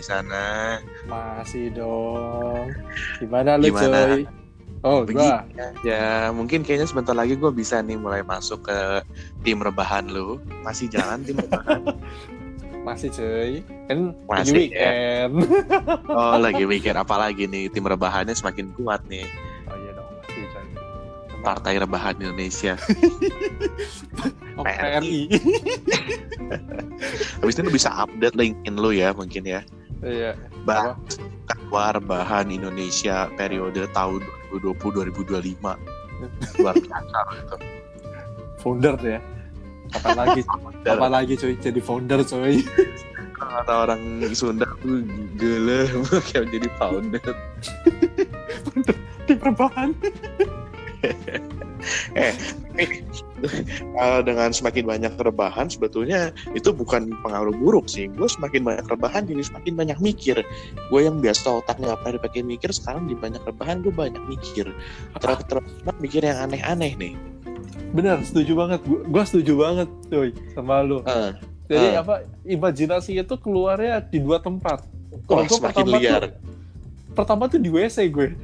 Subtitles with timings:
[0.00, 0.80] di sana.
[1.04, 2.72] Masih dong.
[3.20, 4.16] Gimana lu Gimana?
[4.16, 4.24] coy?
[4.80, 5.04] Oh, gua.
[5.04, 5.28] Begini
[5.84, 9.04] ya, mungkin kayaknya sebentar lagi gue bisa nih mulai masuk ke
[9.44, 10.40] tim rebahan lu.
[10.64, 11.84] Masih jalan tim rebahan?
[12.80, 13.60] Masih cuy.
[13.92, 15.32] Kan Masih, lagi weekend.
[16.16, 17.68] Oh, lagi mikir apa lagi nih?
[17.68, 19.28] Tim rebahannya semakin kuat nih.
[19.68, 20.48] oh iya dong, masih.
[21.44, 22.80] Partai Rebahan Indonesia.
[24.56, 25.28] Oh, PRI.
[27.44, 29.60] Habis itu lu bisa update LinkedIn lu ya mungkin ya.
[30.00, 30.32] Iya.
[30.64, 30.96] Bah,
[31.44, 34.20] ketua rebahan Indonesia periode tahun
[34.52, 35.60] 2020-2025.
[36.60, 37.56] Luar biasa itu.
[38.60, 39.20] Founder ya.
[39.90, 40.40] Kapan lagi?
[40.86, 42.64] Kapan lagi cuy jadi founder cuy?
[43.40, 45.00] Kata orang Sunda tuh
[45.36, 45.88] gele
[46.28, 47.34] kayak jadi founder.
[49.24, 49.90] Di perubahan.
[52.80, 52.90] eh,
[53.96, 58.06] eh, dengan semakin banyak rebahan sebetulnya itu bukan pengaruh buruk sih.
[58.12, 60.40] Gue semakin banyak rebahan jadi semakin banyak mikir.
[60.92, 64.70] Gue yang biasa otaknya apa dipakai mikir sekarang di banyak rebahan gue banyak mikir.
[65.18, 65.64] Terus terus
[65.98, 67.14] mikir yang aneh-aneh nih.
[67.90, 68.80] Bener, setuju banget.
[68.86, 71.02] Gua setuju banget cuy sama lu.
[71.06, 71.32] Eh,
[71.70, 72.02] Jadi Ah.
[72.02, 74.82] apa imajinasi itu keluarnya di dua tempat.
[75.10, 76.22] wah Kalau gua semakin pertama liar.
[76.22, 76.32] Tuh,
[77.14, 78.34] pertama tuh di WC gue.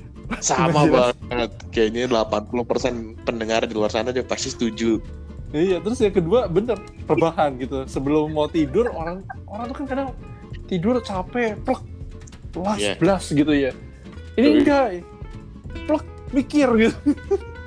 [0.43, 1.51] Sama banget.
[1.71, 4.99] Kayaknya 80% pendengar di luar sana dia pasti setuju.
[5.55, 7.87] Iya, terus yang kedua bener rebahan gitu.
[7.87, 10.09] Sebelum mau tidur orang orang tuh kan kadang
[10.67, 11.81] tidur capek, plek,
[12.59, 12.93] las, Iya.
[12.99, 13.71] blas gitu ya.
[14.35, 14.87] Ini enggak,
[15.87, 16.05] plek,
[16.35, 16.99] mikir gitu.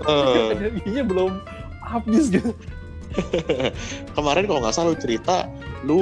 [0.05, 1.31] Eh, Energinya belum
[1.81, 2.51] habis gitu.
[4.15, 5.49] kemarin kalau nggak salah lu cerita
[5.81, 6.01] lu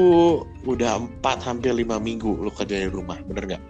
[0.68, 3.64] udah 4 hampir 5 minggu lu kerja di rumah bener nggak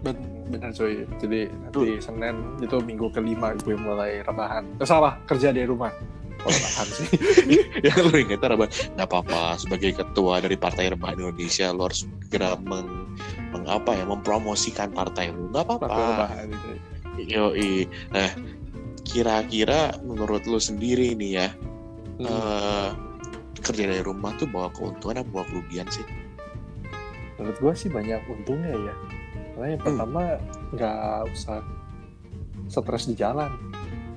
[0.48, 1.04] Ben bener coy.
[1.20, 4.64] Jadi nanti Senin itu minggu kelima gue mulai rebahan.
[4.80, 5.92] Eh, salah, kerja dari rumah.
[6.40, 7.08] Oh, rebahan sih.
[7.86, 12.56] ya lu inget rebahan nggak apa-apa sebagai ketua dari Partai Rebahan Indonesia lu harus segera
[12.58, 13.18] meng,
[13.52, 16.70] meng- apa ya mempromosikan partai lu nggak apa-apa gitu.
[17.18, 18.30] yoi nah
[19.02, 21.50] kira-kira menurut lu sendiri nih ya
[22.18, 22.26] Hmm.
[22.26, 22.90] eh,
[23.60, 26.02] kerja dari rumah tuh bawa keuntungan apa bawa kerugian sih
[27.38, 28.94] Menurut gue sih banyak untungnya ya.
[29.58, 29.90] Karena yang Hmm.
[29.90, 30.22] pertama
[30.70, 30.98] nggak
[31.34, 31.60] usah
[32.70, 33.50] stres di jalan.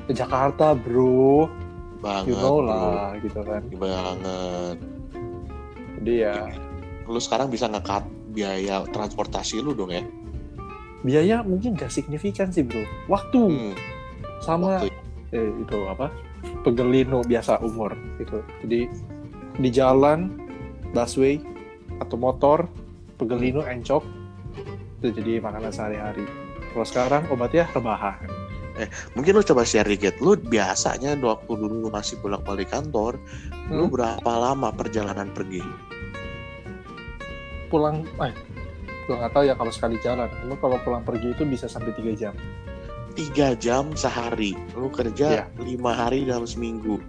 [0.05, 1.49] Ke Jakarta bro,
[1.99, 2.69] banget you know bro.
[2.69, 3.63] lah gitu kan.
[3.73, 4.77] banget
[5.97, 6.35] Jadi ya
[7.07, 10.05] lu sekarang bisa ngekat biaya transportasi lu dong ya
[11.01, 12.85] biaya mungkin gak signifikan sih bro.
[13.07, 13.75] Waktu Hmm,
[14.39, 14.93] sama waktu-
[15.33, 16.13] eh, itu apa
[16.61, 18.45] pegelino biasa umur gitu.
[18.61, 18.81] Jadi
[19.57, 20.37] di jalan
[20.93, 21.41] busway
[21.97, 22.69] atau motor
[23.17, 24.05] pegelino encok
[25.01, 26.29] itu jadi makanan sehari-hari.
[26.71, 28.21] Kalau sekarang obatnya rebahan.
[29.13, 30.17] mungkin lu coba share dikit.
[30.19, 33.21] Lu biasanya waktu dulu lu masih bolak balik kantor
[33.69, 33.93] lu Hmm.
[33.93, 35.61] berapa lama perjalanan pergi?
[37.69, 38.33] Pulang eh
[39.05, 40.31] gue nggak tahu ya kalau sekali jalan.
[40.39, 42.35] Cuma kalau pulang pergi itu bisa sampai tiga jam.
[43.13, 44.55] Tiga jam sehari.
[44.73, 45.45] Lu kerja Iya.
[45.59, 47.03] lima hari dalam seminggu.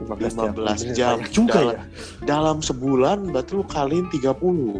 [0.00, 1.14] 15, 15 Bener, jam.
[1.16, 1.82] banyak juga Dalam- ya.
[2.22, 4.78] dalam sebulan berarti lu kaliin 30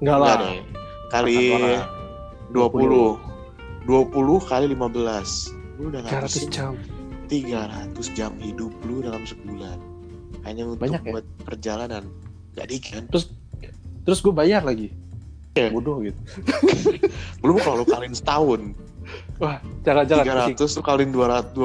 [0.00, 0.36] nggak lah.
[0.36, 0.79] Enggak
[1.10, 1.86] kali Kantoran.
[2.50, 6.72] 20 20 kali 15 lu udah 300 ngabisin jam.
[7.30, 9.78] 300 jam hidup lu dalam sebulan.
[10.42, 11.12] Hanya untuk Banyak ya?
[11.14, 12.04] buat perjalanan.
[12.54, 13.04] Gak dikit kan
[14.00, 14.90] terus gue bayar lagi?
[15.54, 15.70] Iya.
[15.74, 16.16] bodoh gitu.
[17.42, 18.72] Belum kalau lu kaliin setahun.
[19.42, 21.58] Wah jangan-jangan 300 tuh kaliin 212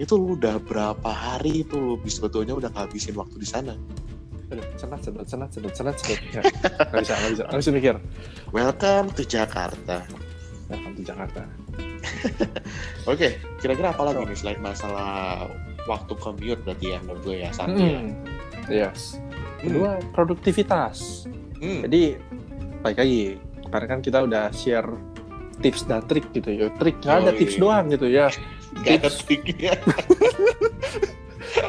[0.00, 3.76] itu lu udah berapa hari itu lu bis- sebetulnya udah ngabisin waktu di sana
[4.52, 6.20] Aduh, senat senat senat senat senat senat.
[6.28, 6.44] Nggak,
[6.92, 7.44] nggak bisa nggak bisa.
[7.56, 7.94] Bisa mikir.
[8.52, 10.04] Welcome to Jakarta.
[10.68, 11.40] Ya di Jakarta.
[13.12, 15.48] Oke kira-kira apa lagi nih selain masalah
[15.88, 18.00] waktu commute berarti ya menurut gue ya satu ya?
[18.02, 18.12] Hmm.
[18.68, 19.16] yes
[19.62, 21.24] kedua produktivitas.
[21.56, 21.88] Hmm.
[21.88, 22.20] jadi
[22.84, 23.40] baik lagi.
[23.72, 24.92] Karena kan kita udah share
[25.64, 26.68] tips dan trik gitu ya.
[26.76, 27.40] Trik nggak ada Yoi.
[27.40, 28.28] tips doang gitu ya.
[28.84, 29.16] Gak ada tips.
[29.24, 29.72] triknya.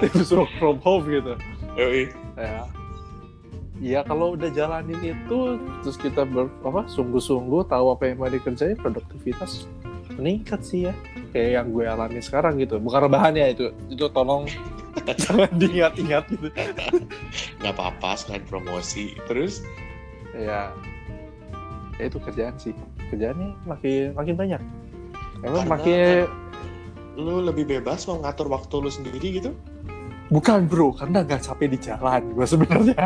[0.04, 1.36] Tips work from home gitu.
[1.80, 2.23] Yoi.
[2.38, 2.64] Ya.
[3.84, 8.80] ya kalau udah jalanin itu terus kita ber, apa sungguh-sungguh tahu apa yang mau dikerjain
[8.80, 9.68] produktivitas
[10.16, 10.94] meningkat sih ya.
[11.34, 12.78] Kayak yang gue alami sekarang gitu.
[12.78, 14.46] Bukan rebahan ya itu itu tolong
[15.26, 16.48] jangan diingat-ingat gitu.
[17.60, 19.18] Nggak apa-apa selain promosi.
[19.26, 19.66] Terus?
[20.38, 20.70] Ya
[21.98, 22.74] ya itu kerjaan sih.
[23.10, 24.62] Kerjaannya makin makin banyak.
[25.44, 26.26] Emang Karena- makin
[27.14, 29.54] lu lebih bebas mau ngatur waktu lu sendiri gitu
[30.32, 33.04] bukan bro karena nggak capek di jalan gue sebenarnya.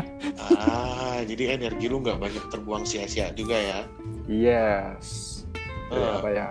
[0.57, 3.79] Ah jadi energi lu nggak banyak terbuang sia-sia juga ya?
[4.27, 5.33] Yes.
[5.87, 6.19] Ah.
[6.19, 6.47] apa ya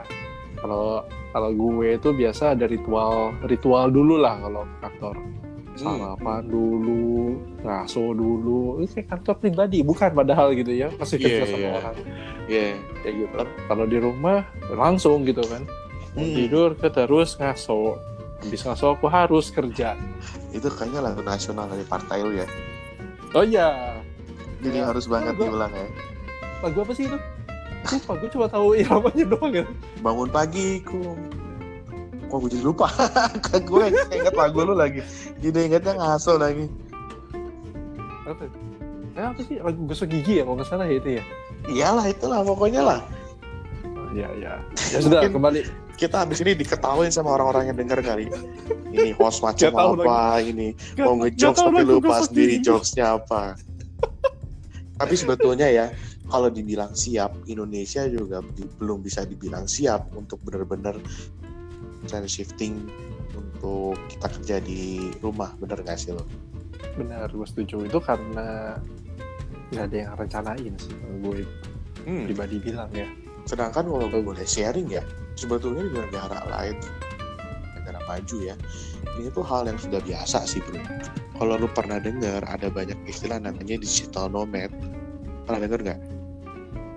[0.56, 1.04] kalau
[1.36, 5.16] kalau gue itu biasa ada ritual ritual dulu lah kalau kantor.
[5.76, 8.80] Sarapan dulu ngaso dulu.
[8.80, 11.72] Itu kayak kantor pribadi bukan padahal gitu ya masih kerja Iya, sama iya.
[11.76, 11.96] orang.
[12.48, 12.68] Iya.
[13.04, 13.36] kayak gitu.
[13.68, 14.38] Kalau di rumah
[14.72, 15.62] langsung gitu kan.
[16.16, 16.32] Hmm.
[16.32, 18.00] tidur terus ngaso
[18.38, 19.96] habis ngaso aku harus kerja
[20.50, 22.46] Itu kayaknya lagu nasional dari partai lu ya.
[23.32, 23.96] oh iya
[24.58, 24.84] Jadi Ya.
[24.86, 25.86] harus banget diulang ya.
[26.60, 27.18] lagu apa sih itu
[27.86, 29.64] lupa gue cuma tahu iramanya doang ya
[30.00, 31.14] Bangun pagi ku.
[32.26, 32.90] Kok gue jadi lupa?
[33.46, 34.98] Kan gue inget lagu lu lagi.
[35.38, 36.66] Jadi ingetnya ngaso lagi.
[38.26, 38.42] apa
[39.14, 41.24] eh, apa sih lagu gosok gigi ya kalau nggak salah ya itu ya
[41.66, 43.00] Iyalah itulah pokoknya lah.
[43.86, 44.52] oh, iya iya
[44.90, 45.62] ya sudah kembali
[45.96, 48.28] Kita habis ini diketawain sama orang-orang yang denger kali.
[48.92, 50.76] Ini host macam apa ini.
[50.96, 53.56] Mau Nggak- ngejokes tapi lupa sendiri jokesnya apa.
[54.96, 55.86] tapi sebetulnya ya
[56.26, 60.96] kalau dibilang siap Indonesia juga di- belum bisa dibilang siap untuk benar-benar
[62.04, 62.80] trend shifting
[63.30, 64.82] untuk kita kerja di
[65.18, 66.24] rumah bener gak sih lo?
[66.96, 68.80] benar gue setuju itu karena
[69.68, 71.44] nggak ada yang rencanain sih kalau gue
[72.02, 72.24] Hmm.
[72.24, 73.04] pribadi bilang ya
[73.46, 75.06] Sedangkan kalau gue boleh sharing ya,
[75.38, 76.82] sebetulnya di negara lain,
[77.78, 78.58] negara maju ya,
[79.16, 80.82] ini tuh hal yang sudah biasa sih bro.
[81.38, 84.74] Kalau lu pernah dengar ada banyak istilah namanya digital nomad,
[85.46, 86.00] pernah dengar nggak?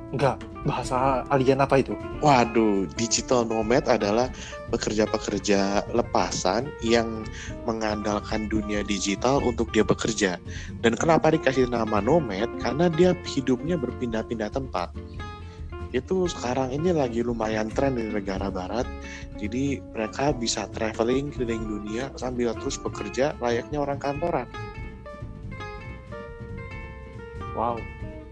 [0.09, 1.93] Enggak, bahasa alien apa itu?
[2.25, 4.25] Waduh, digital nomad adalah
[4.73, 7.29] pekerja-pekerja lepasan yang
[7.69, 10.41] mengandalkan dunia digital untuk dia bekerja.
[10.81, 12.49] Dan kenapa dikasih nama nomad?
[12.57, 14.89] Karena dia hidupnya berpindah-pindah tempat.
[15.89, 18.85] Itu sekarang ini lagi lumayan tren di negara barat.
[19.41, 24.47] Jadi mereka bisa traveling keliling dunia sambil terus bekerja layaknya orang kantoran.
[27.59, 27.75] Wow.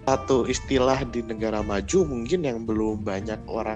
[0.07, 3.75] satu istilah di negara maju mungkin yang belum banyak orang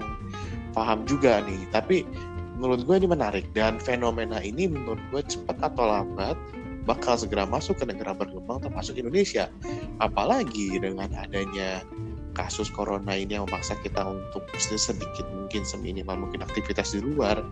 [0.72, 2.08] paham juga nih tapi
[2.56, 6.40] menurut gue ini menarik dan fenomena ini menurut gue cepat atau lambat
[6.88, 9.52] bakal segera masuk ke negara berkembang termasuk Indonesia
[10.00, 11.84] apalagi dengan adanya
[12.32, 17.44] kasus corona ini yang memaksa kita untuk sedikit mungkin seminimal mungkin aktivitas di luar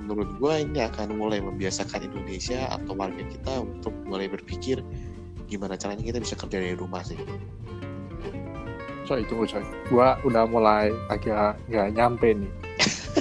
[0.00, 4.80] menurut gue ini akan mulai membiasakan Indonesia atau warga kita untuk mulai berpikir
[5.46, 7.18] gimana caranya kita bisa kerja dari rumah sih
[9.06, 9.62] Coy, tunggu coy.
[9.86, 12.52] Gua udah mulai agak nggak nyampe nih.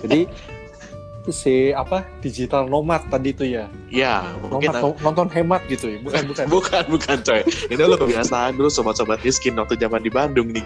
[0.01, 0.21] Jadi
[1.33, 5.97] si apa digital nomad tadi tuh ya Ya, mungkin nomad no- nonton hemat gitu ya
[6.03, 7.41] bukan bukan bukan bukan coy.
[7.71, 10.65] Ini lo kebiasaan dulu sobat-sobat miskin waktu zaman di Bandung nih.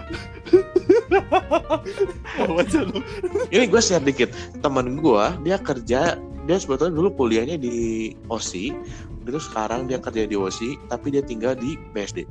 [3.54, 4.30] Ini gue share dikit.
[4.60, 6.18] Temen gue dia kerja
[6.48, 8.72] dia sebetulnya dulu kuliahnya di OSI,
[9.28, 12.24] terus sekarang dia kerja di OSI, tapi dia tinggal di BSD.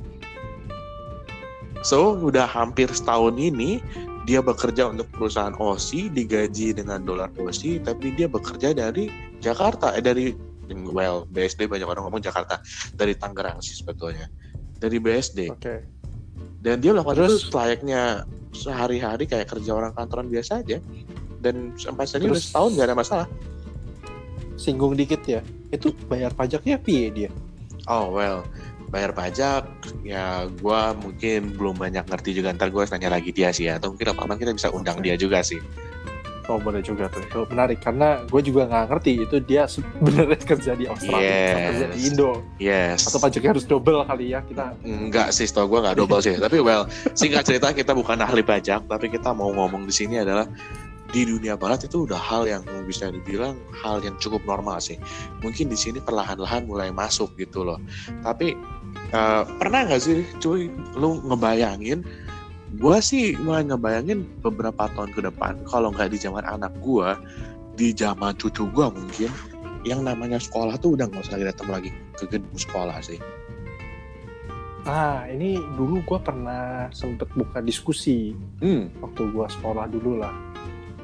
[1.80, 3.80] So udah hampir setahun ini
[4.30, 9.10] dia bekerja untuk perusahaan OSI, digaji dengan dolar OSI, tapi dia bekerja dari
[9.42, 10.30] Jakarta, eh dari
[10.70, 12.62] well BSD banyak orang ngomong Jakarta,
[12.94, 14.30] dari Tangerang sih sebetulnya,
[14.78, 15.50] dari BSD.
[15.50, 16.00] oke
[16.60, 17.48] dan dia melakukan Terus?
[17.48, 18.02] itu layaknya
[18.52, 20.78] sehari-hari kayak kerja orang kantoran biasa aja
[21.40, 22.48] dan sampai saat ini udah Terus?
[22.52, 23.26] setahun gak ada masalah
[24.60, 25.40] singgung dikit ya
[25.72, 27.30] itu bayar pajaknya piye dia
[27.88, 28.44] oh well
[28.90, 29.64] bayar pajak
[30.02, 33.94] ya gua mungkin belum banyak ngerti juga ntar gue nanya lagi dia sih ya atau
[33.94, 35.62] mungkin apa kita bisa undang dia juga sih
[36.50, 40.72] oh boleh juga tuh itu menarik karena gue juga nggak ngerti itu dia sebenarnya kerja
[40.74, 42.06] di Australia atau kerja di Yes.
[42.10, 46.18] Indo yes atau pajaknya harus double kali ya kita Enggak sih, setahu gue nggak double
[46.18, 46.34] sih.
[46.44, 50.46] Tapi well, singkat cerita kita bukan ahli pajak, tapi kita mau ngomong di sini adalah
[51.10, 54.94] di dunia barat itu udah hal yang bisa dibilang hal yang cukup normal sih.
[55.42, 57.82] Mungkin di sini perlahan-lahan mulai masuk gitu loh.
[58.22, 58.54] Tapi
[59.10, 62.02] eh, pernah nggak sih, cuy, lu ngebayangin?
[62.78, 67.08] Gue sih mulai ngebayangin beberapa tahun ke depan, kalau nggak di zaman anak gue,
[67.74, 69.30] di zaman cucu gue mungkin,
[69.82, 73.18] yang namanya sekolah tuh udah nggak usah lagi datang lagi ke gedung sekolah sih.
[74.80, 78.32] Nah, ini dulu gue pernah sempet buka diskusi
[78.64, 78.88] Hmm.
[79.02, 80.32] waktu gue sekolah dulu lah.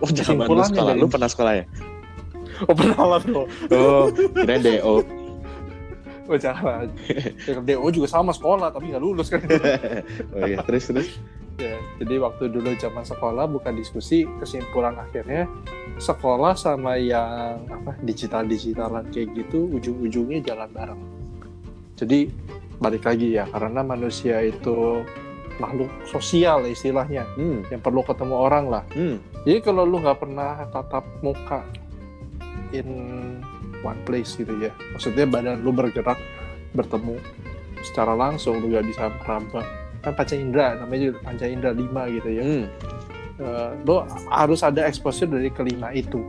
[0.00, 0.92] Oh, zaman lu sekolah.
[0.92, 1.64] dari- Lu pernah sekolah ya?
[2.64, 3.44] Oh, pernah lah bro.
[3.68, 5.04] Oh, kirain DO.
[6.26, 6.90] Oh, jangan.
[7.46, 9.42] Ya, DO juga sama sekolah, tapi nggak lulus kan.
[10.34, 11.08] oh iya, terus terus.
[11.56, 15.48] ya, jadi waktu dulu zaman sekolah buka diskusi, kesimpulan akhirnya
[15.96, 21.00] sekolah sama yang apa digital-digitalan kayak gitu, ujung-ujungnya jalan bareng.
[21.96, 22.28] Jadi
[22.76, 25.00] balik lagi ya, karena manusia itu
[25.56, 28.84] makhluk sosial istilahnya, Hmm, yang perlu ketemu orang lah.
[28.92, 29.16] hmm.
[29.48, 31.64] Jadi kalau lu nggak pernah tatap muka
[32.74, 32.88] in
[33.86, 36.18] one place gitu ya, maksudnya badan lu bergerak
[36.74, 37.22] bertemu
[37.86, 39.62] secara langsung lu nggak bisa meraba
[40.02, 42.42] kan panca indera namanya juga panca indera lima gitu ya.
[42.42, 42.64] hmm.
[43.36, 44.00] Eh, lu
[44.32, 46.24] harus ada exposure dari kelima itu.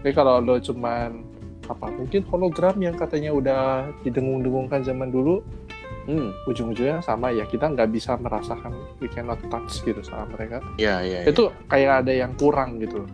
[0.00, 1.20] Jadi kalau lu cuman
[1.68, 3.62] apa mungkin hologram yang katanya udah
[4.02, 5.38] didengung-dengungkan zaman dulu
[6.08, 11.04] Hmm, ujung-ujungnya sama ya kita nggak bisa merasakan we cannot touch gitu sama mereka ya
[11.04, 11.22] ya.
[11.22, 11.28] ya.
[11.28, 13.04] itu kayak ada yang kurang gitu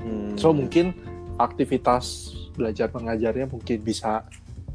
[0.00, 0.32] Hmm.
[0.34, 0.96] so mungkin
[1.36, 4.24] aktivitas belajar mengajarnya mungkin bisa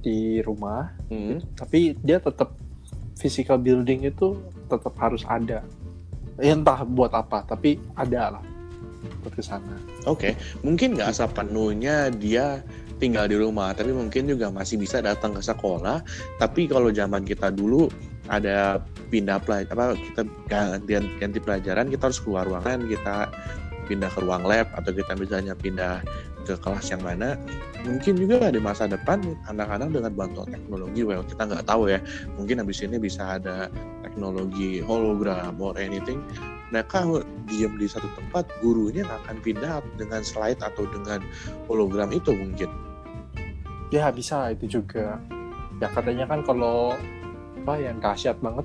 [0.02, 1.42] di rumah Hmm.
[1.58, 2.54] tapi dia tetap
[3.20, 4.38] physical building itu
[4.70, 5.66] tetap harus ada
[6.42, 8.44] Ya, entah buat apa tapi ada lah
[9.22, 9.78] buat ke sana
[10.10, 10.34] Oke,
[10.66, 12.66] mungkin nggak sepenuhnya dia
[12.98, 16.06] tinggal di rumah, tapi mungkin juga masih bisa datang ke sekolah.
[16.38, 17.90] Tapi kalau zaman kita dulu
[18.30, 18.78] ada
[19.10, 23.30] pindah pelajaran, apa kita ganti, ganti pelajaran, kita harus keluar ruangan, kita
[23.90, 26.06] pindah ke ruang lab atau kita misalnya pindah
[26.46, 27.38] ke kelas yang mana.
[27.82, 32.00] Mungkin juga di masa depan anak-anak dengan bantuan teknologi, well kita nggak tahu ya.
[32.38, 33.74] Mungkin habis ini bisa ada
[34.06, 36.22] teknologi hologram or anything.
[36.70, 37.04] Mereka
[37.50, 41.26] diam di satu tempat gurunya nggak akan pindah dengan slide atau dengan
[41.66, 42.70] hologram itu mungkin.
[43.90, 45.20] Ya bisa itu juga.
[45.82, 46.96] Ya katanya kan kalau
[47.66, 48.64] apa yang dahsyat banget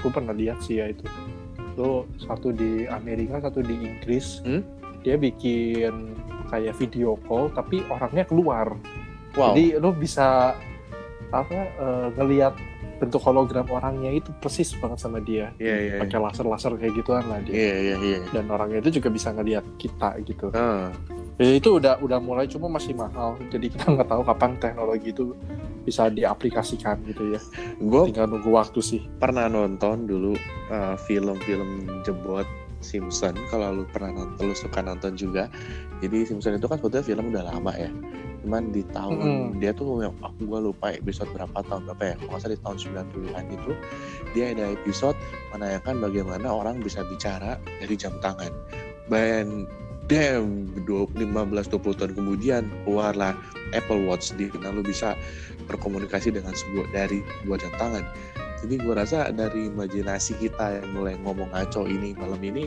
[0.00, 1.04] gue pernah lihat sih ya itu.
[1.76, 4.40] Lo satu di Amerika satu di Inggris.
[4.42, 4.64] Hmm?
[5.04, 6.16] Dia bikin
[6.48, 8.74] kayak video call tapi orangnya keluar.
[9.36, 9.52] Wow.
[9.52, 10.56] Jadi lo bisa
[11.34, 12.54] apa eh, ngelihat
[12.94, 15.52] bentuk hologram orangnya itu persis banget sama dia.
[15.60, 17.52] Iya iya pakai laser-laser kayak gituan lah dia.
[17.52, 18.18] Iya iya iya.
[18.32, 20.48] Dan orangnya itu juga bisa ngelihat kita gitu.
[20.54, 20.88] Ah,
[21.34, 23.34] Ya, itu udah udah mulai cuma masih mahal.
[23.50, 25.34] Jadi kita nggak tahu kapan teknologi itu
[25.82, 27.40] bisa diaplikasikan gitu ya.
[27.82, 29.02] Gue tinggal nunggu waktu sih.
[29.18, 30.38] pernah nonton dulu
[30.70, 32.46] uh, film-film jebot
[32.84, 33.32] Simpson.
[33.48, 35.48] Kalau lu pernah nonton lu suka nonton juga.
[36.04, 37.88] Jadi Simpson itu kan sebetulnya film udah lama ya.
[38.44, 39.44] Cuman di tahun Mm-mm.
[39.56, 42.16] dia tuh aku gue lupa episode berapa tahun berapa ya.
[42.20, 43.72] Kalau di tahun 90-an itu
[44.36, 45.16] dia ada episode
[45.56, 48.52] menanyakan bagaimana orang bisa bicara dari jam tangan.
[49.08, 49.64] Dan
[50.12, 51.16] damn 15-20
[51.96, 53.32] tahun kemudian keluarlah
[53.72, 54.36] Apple Watch.
[54.36, 55.16] Di mana lu bisa
[55.64, 58.04] berkomunikasi dengan sebuah dari sebuah jam tangan
[58.64, 62.64] jadi gue rasa dari imajinasi kita yang mulai ngomong ngaco ini malam ini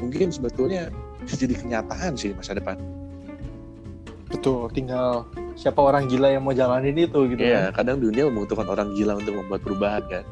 [0.00, 0.88] mungkin sebetulnya
[1.22, 2.80] bisa jadi kenyataan sih di masa depan.
[4.26, 5.22] betul tinggal
[5.54, 9.16] siapa orang gila yang mau jalanin itu gitu Iya, kan kadang dunia membutuhkan orang gila
[9.20, 10.24] untuk membuat perubahan kan.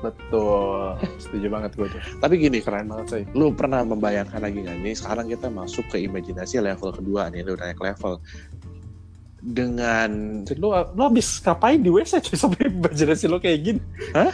[0.00, 4.80] betul setuju banget gue tuh Tapi gini, keren banget sih lu pernah membayangkan lagi nggak
[4.80, 4.94] nih?
[4.96, 8.16] Sekarang kita masuk ke imajinasi level kedua nih, lu naik level
[9.40, 13.80] dengan lo lo abis ngapain di WC cuy sampai imajinasi lo kayak gini?
[14.12, 14.32] Hah?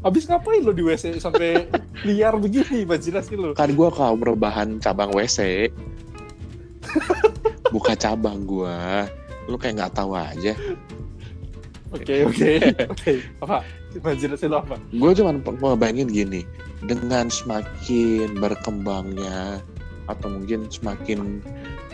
[0.00, 1.68] abis ngapain lo di WC sampai
[2.08, 5.68] liar begini imajinasi lo kan gue kaum rebahan cabang WC,
[7.74, 9.04] buka cabang gua,
[9.44, 10.56] lu kayak nggak tahu aja.
[11.92, 12.52] oke oke
[12.96, 13.12] oke.
[13.44, 13.60] Apa?
[13.92, 14.80] Imajinasi lo apa?
[14.88, 16.42] Gue cuman mau bayangin gini
[16.86, 19.60] dengan semakin berkembangnya
[20.08, 21.44] atau mungkin semakin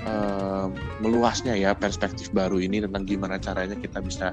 [0.06, 0.66] eh,
[1.02, 4.32] meluasnya ya perspektif baru ini tentang gimana caranya kita bisa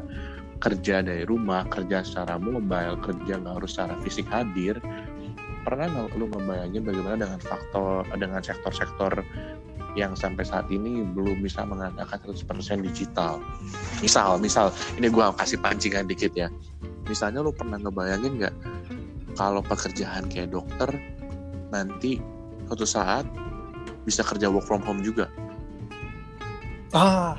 [0.63, 4.79] kerja dari rumah kerja secara mobile kerja nggak harus secara fisik hadir.
[5.67, 9.23] Pernah nggak lu membayangin bagaimana dengan faktor dengan sektor-sektor
[9.93, 12.47] yang sampai saat ini belum bisa mengandalkan 100%
[12.79, 13.43] digital?
[13.99, 16.47] Misal misal ini gue kasih pancingan dikit ya.
[17.11, 18.55] Misalnya lu pernah ngebayangin nggak
[19.35, 20.87] kalau pekerjaan kayak dokter
[21.73, 22.21] nanti
[22.69, 23.25] suatu saat
[24.07, 25.27] bisa kerja work from home juga
[26.93, 27.33] ah.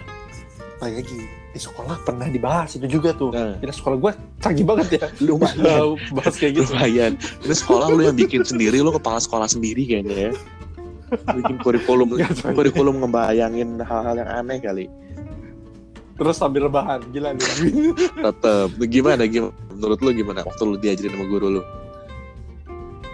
[0.82, 3.30] Lagi di sekolah pernah dibahas itu juga tuh.
[3.30, 5.06] Nah, Kira sekolah gue canggih banget ya.
[5.26, 5.62] Lumayan.
[5.62, 6.70] Tahu bahas kayak gitu.
[6.74, 7.12] Lumayan.
[7.46, 10.32] Ini sekolah lu yang bikin sendiri lu kepala sekolah sendiri kayaknya ya.
[11.14, 14.86] Bikin kurikulum kurikulum ngebayangin hal-hal yang aneh kali.
[16.18, 17.46] Terus sambil rebahan gila nih.
[18.26, 18.68] Tetep.
[18.90, 21.62] Gimana gimana menurut lu gimana waktu lu diajarin sama guru lu?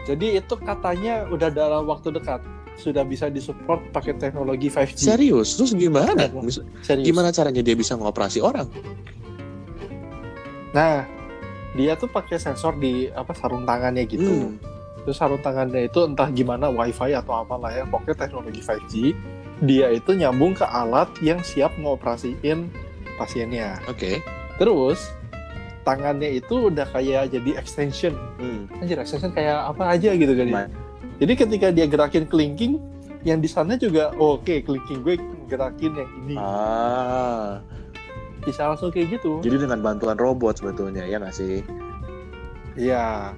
[0.08, 2.40] Jadi itu katanya udah dalam waktu dekat
[2.78, 5.58] sudah bisa disupport pakai teknologi 5G serius?
[5.58, 6.30] Terus gimana?
[6.82, 7.06] Serius.
[7.06, 8.68] gimana caranya dia bisa ngoperasi orang?
[10.70, 11.04] Nah
[11.74, 14.26] dia tuh pakai sensor di apa sarung tangannya gitu.
[14.26, 14.54] Hmm.
[15.00, 19.16] terus sarung tangannya itu entah gimana wifi atau apalah ya pokoknya teknologi 5G
[19.64, 22.68] dia itu nyambung ke alat yang siap ngoperasiin
[23.20, 23.80] pasiennya.
[23.88, 24.24] Oke.
[24.56, 25.12] Terus
[25.84, 28.16] tangannya itu udah kayak jadi extension.
[28.40, 28.68] Hmm.
[28.80, 30.64] anjir extension kayak apa aja gitu kan ya.
[31.20, 32.80] Jadi ketika dia gerakin kelingking
[33.20, 37.60] yang di sana juga oh, oke kelingking gue gerakin yang ini ah
[38.40, 41.60] bisa langsung kayak gitu Jadi dengan bantuan robot sebetulnya ya nggak sih?
[42.78, 43.36] Iya.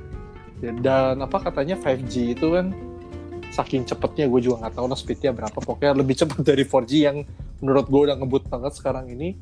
[0.63, 2.71] Dan apa katanya 5G itu kan
[3.51, 5.59] saking cepetnya gue juga nggak tahu lah speednya berapa.
[5.59, 7.27] Pokoknya lebih cepat dari 4G yang
[7.59, 9.35] menurut gue udah ngebut banget sekarang ini.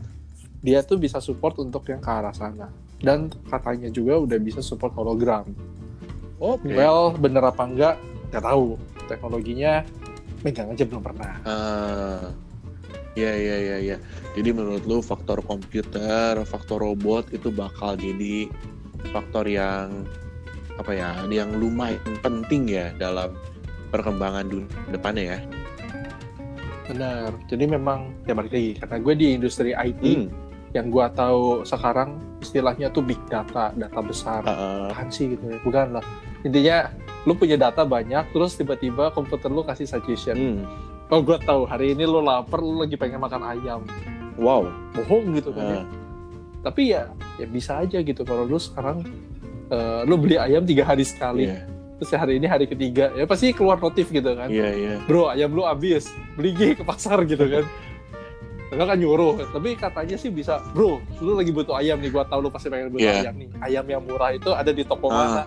[0.60, 2.72] Dia tuh bisa support untuk yang ke arah sana.
[3.00, 5.48] Dan katanya juga udah bisa support hologram.
[6.40, 6.72] Oke.
[6.72, 7.96] Well, bener apa enggak?
[8.30, 8.78] Nggak tahu.
[9.10, 9.82] Teknologinya
[10.40, 11.32] megang aja belum pernah.
[11.44, 12.24] Eh,
[13.18, 13.96] Iya iya iya iya.
[14.38, 18.46] Jadi menurut lu faktor komputer, faktor robot itu bakal jadi
[19.10, 20.06] faktor yang
[20.78, 23.34] apa ya, yang lumayan penting ya dalam
[23.90, 25.38] perkembangan dunia depannya ya.
[26.86, 27.34] Benar.
[27.50, 30.28] Jadi memang ya balik lagi karena gue di industri IT Hmm.
[30.70, 34.46] yang gue tahu sekarang istilahnya tuh big data, data besar.
[34.46, 35.58] Uh, Apaan sih gitu ya?
[35.66, 36.04] Bukan lah.
[36.46, 36.86] Intinya
[37.22, 40.36] lu punya data banyak terus tiba-tiba komputer lu kasih suggestion.
[40.36, 40.64] hmm.
[41.10, 43.82] Oh gue tahu hari ini lu lapar lu lagi pengen makan ayam.
[44.38, 44.70] Wow.
[44.94, 45.80] Bohong gitu kan ya.
[45.80, 45.84] Uh,
[46.62, 49.02] Tapi ya ya bisa aja gitu kalau lu sekarang
[49.68, 51.50] eh, lu beli ayam tiga hari sekali.
[51.50, 51.66] Iya
[52.00, 54.48] Terus hari ini hari ketiga ya pasti keluar notif gitu kan.
[54.48, 54.94] iya iya.
[55.04, 57.68] bro ayam lu habis beli gih ke pasar gitu kan
[58.70, 62.46] Enggak kan nyuruh, tapi katanya sih bisa, bro, lu lagi butuh ayam nih, gua tahu
[62.46, 63.26] lu pasti pengen butuh Iya.
[63.26, 63.48] ayam nih.
[63.58, 65.18] Ayam yang murah itu ada di toko Ah.
[65.18, 65.42] mana?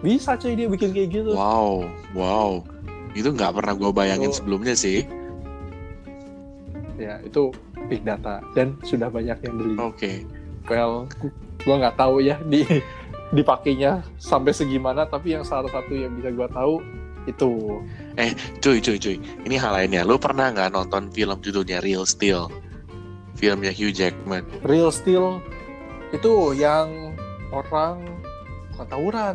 [0.00, 1.30] Bisa cuy dia bikin kayak gitu.
[1.36, 1.86] Wow
[2.16, 2.62] wow.
[3.14, 5.06] Itu nggak pernah gue bayangin Itu- sebelumnya sih.
[6.94, 7.50] Ya, itu
[7.90, 9.74] big data dan sudah banyak yang beli.
[9.82, 10.22] Oke.
[10.70, 11.10] Well,
[11.66, 12.62] gua nggak tahu ya di
[13.36, 16.78] dipakainya sampai segimana, tapi yang salah satu yang bisa gua tahu
[17.26, 17.82] itu
[18.60, 19.16] Cuy cuy cuy.
[19.18, 20.06] Ini hal lainnya.
[20.06, 22.46] Lu pernah nggak nonton film judulnya Real Steel?
[23.34, 24.46] Filmnya Hugh Jackman.
[24.62, 25.42] Real Steel
[26.14, 27.16] itu yang
[27.50, 28.06] orang
[28.70, 29.34] bukan tawuran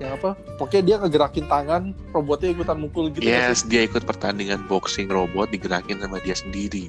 [0.00, 1.82] yang apa pokoknya dia ngegerakin tangan
[2.16, 6.88] robotnya ikutan mukul gitu Yes, dia ikut pertandingan boxing robot digerakin sama dia sendiri.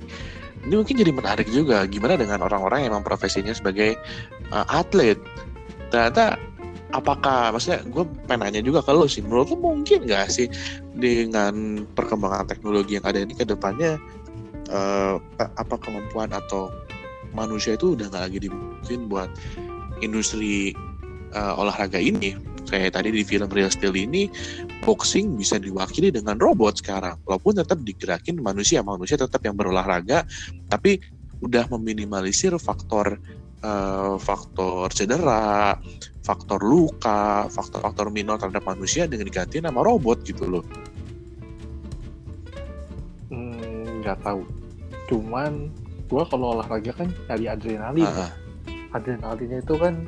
[0.63, 1.83] Ini mungkin jadi menarik juga.
[1.89, 3.99] Gimana dengan orang-orang yang emang profesinya sebagai
[4.55, 5.19] uh, atlet?
[5.91, 6.39] Ternyata
[6.95, 10.47] apakah, maksudnya gue pengen juga lo sih, menurut lo mungkin nggak sih
[10.95, 13.99] dengan perkembangan teknologi yang ada ini ke depannya
[14.71, 16.71] uh, apa kemampuan atau
[17.35, 19.29] manusia itu udah nggak lagi dimungkin buat
[19.99, 20.77] industri
[21.33, 22.37] uh, olahraga ini?
[22.69, 24.29] Kayak tadi di film Real Steel ini
[24.85, 27.17] boxing bisa diwakili dengan robot sekarang.
[27.25, 30.25] Walaupun tetap digerakin manusia manusia tetap yang berolahraga
[30.69, 31.01] tapi
[31.41, 33.17] udah meminimalisir faktor
[33.65, 35.75] eh, faktor cedera
[36.21, 40.63] faktor luka faktor-faktor minor terhadap manusia dengan diganti nama robot gitu loh.
[43.33, 44.45] Hmm, nggak tahu.
[45.09, 45.73] Cuman
[46.05, 48.05] gua kalau olahraga kan cari adrenalin.
[48.05, 48.31] Ah, ah.
[48.91, 50.05] adrenalinnya itu kan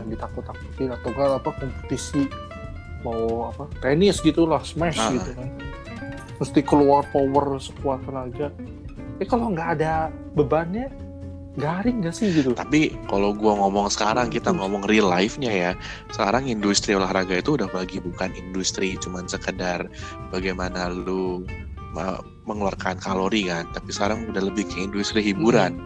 [0.00, 2.24] yang ditakut-takutin atau enggak apa kompetisi
[3.00, 5.12] mau apa tenis gitulah smash Ah.
[5.12, 5.48] gitu kan.
[6.40, 8.48] Mesti keluar power sekuat tenaga.
[9.20, 10.88] Eh kalau nggak ada bebannya
[11.58, 12.56] garing nggak sih gitu?
[12.56, 15.72] Tapi kalau gua ngomong sekarang kita ngomong real life-nya ya
[16.14, 19.84] sekarang industri olahraga itu udah bagi bukan industri cuman sekedar
[20.32, 21.44] bagaimana lu
[22.46, 23.66] mengeluarkan kalori kan.
[23.74, 25.78] Tapi sekarang udah lebih ke industri hiburan.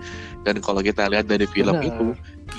[0.44, 1.88] Dan kalau kita lihat dari film Benar.
[1.88, 2.06] itu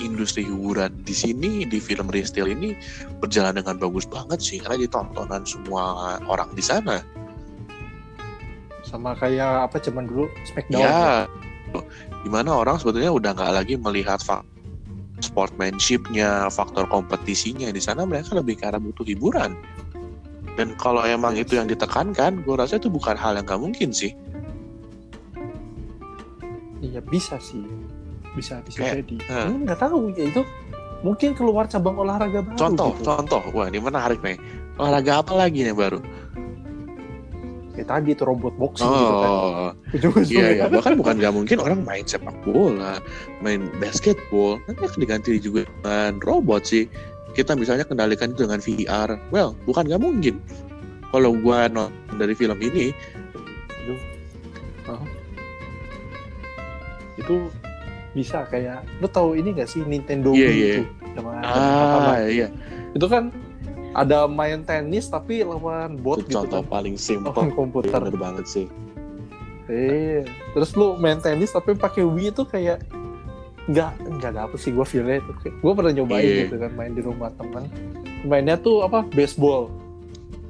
[0.02, 2.74] industri hiburan di sini di film Steel ini
[3.22, 4.58] berjalan dengan bagus banget sih.
[4.58, 7.02] Karena ditontonan semua orang di sana.
[8.86, 11.26] Sama kayak apa zaman dulu Smackdown ya.
[12.22, 14.54] di mana orang sebetulnya udah nggak lagi melihat faktor
[15.16, 18.04] sportsmanshipnya faktor kompetisinya di sana.
[18.04, 19.56] Mereka lebih ke arah butuh hiburan
[20.56, 24.16] dan kalau emang itu yang ditekankan gue rasa itu bukan hal yang nggak mungkin sih.
[26.80, 27.60] Iya bisa sih.
[28.32, 29.16] Bisa bisa Kayak, jadi.
[29.28, 30.42] Hmm, nggak tahu ya itu
[31.04, 33.04] mungkin keluar cabang olahraga baru contoh gitu.
[33.04, 33.42] contoh.
[33.52, 34.40] Wah ini menarik nih.
[34.80, 36.00] Olahraga apa lagi nih baru?
[37.76, 39.30] Ya tadi itu robot boxing gitu kan.
[39.30, 39.72] Oh.
[40.24, 40.64] Iya iya.
[40.72, 42.96] Bahkan bukan nggak mungkin orang main sepak bola
[43.44, 44.56] main basketball.
[44.64, 46.88] Nanti akan diganti juga dengan robot sih
[47.36, 50.40] kita misalnya kendalikan itu dengan VR well bukan nggak mungkin.
[51.12, 52.90] Kalau gua nonton dari film ini
[57.16, 57.48] itu
[58.12, 60.72] bisa kayak lu tahu ini gak sih Nintendo Iya, Wii iya.
[60.72, 60.82] itu?
[61.16, 62.10] zaman pertama.
[62.12, 62.48] ah iya.
[62.92, 63.32] Itu kan
[63.96, 66.68] ada main tenis tapi lawan bot itu gitu contoh kan?
[66.68, 67.32] paling simpel.
[67.32, 67.96] Lawan komputer.
[68.00, 68.66] Bener banget sih.
[69.66, 70.22] Eh
[70.52, 72.84] terus lu main tenis tapi pakai Wii itu kayak
[73.66, 75.32] nggak nggak dapet sih gue feelnya itu.
[75.52, 76.46] Gue pernah nyobain Iya.
[76.46, 77.66] gitu kan main di rumah teman
[78.22, 79.70] mainnya tuh apa baseball.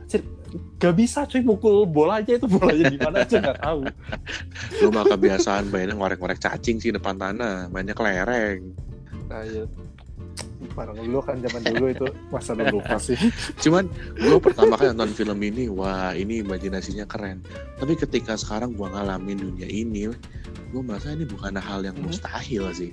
[0.02, 0.20] Anjir,
[0.76, 3.80] gak bisa cuy mukul bola aja itu bolanya di mana aja nggak tahu.
[4.80, 8.72] Lu mah kebiasaan mainnya ngorek-ngorek cacing sih depan tanah mainnya kelereng.
[9.26, 9.64] Nah, ya.
[10.56, 13.12] barang dulu kan zaman dulu itu masa dulu pasti
[13.64, 17.40] cuman gue pertama kali nonton film ini wah ini imajinasinya keren.
[17.76, 20.12] Tapi ketika sekarang gue ngalamin dunia ini
[20.68, 22.04] gue merasa ini bukan hal yang Mhm.
[22.04, 22.92] mustahil sih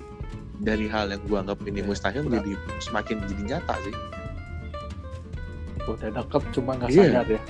[0.56, 2.40] dari hal yang gue anggap ini Ya, mustahil benar.
[2.40, 3.94] jadi semakin jadi nyata sih.
[5.84, 7.04] Udah deket cuma nggak Iya.
[7.04, 7.40] sadar ya.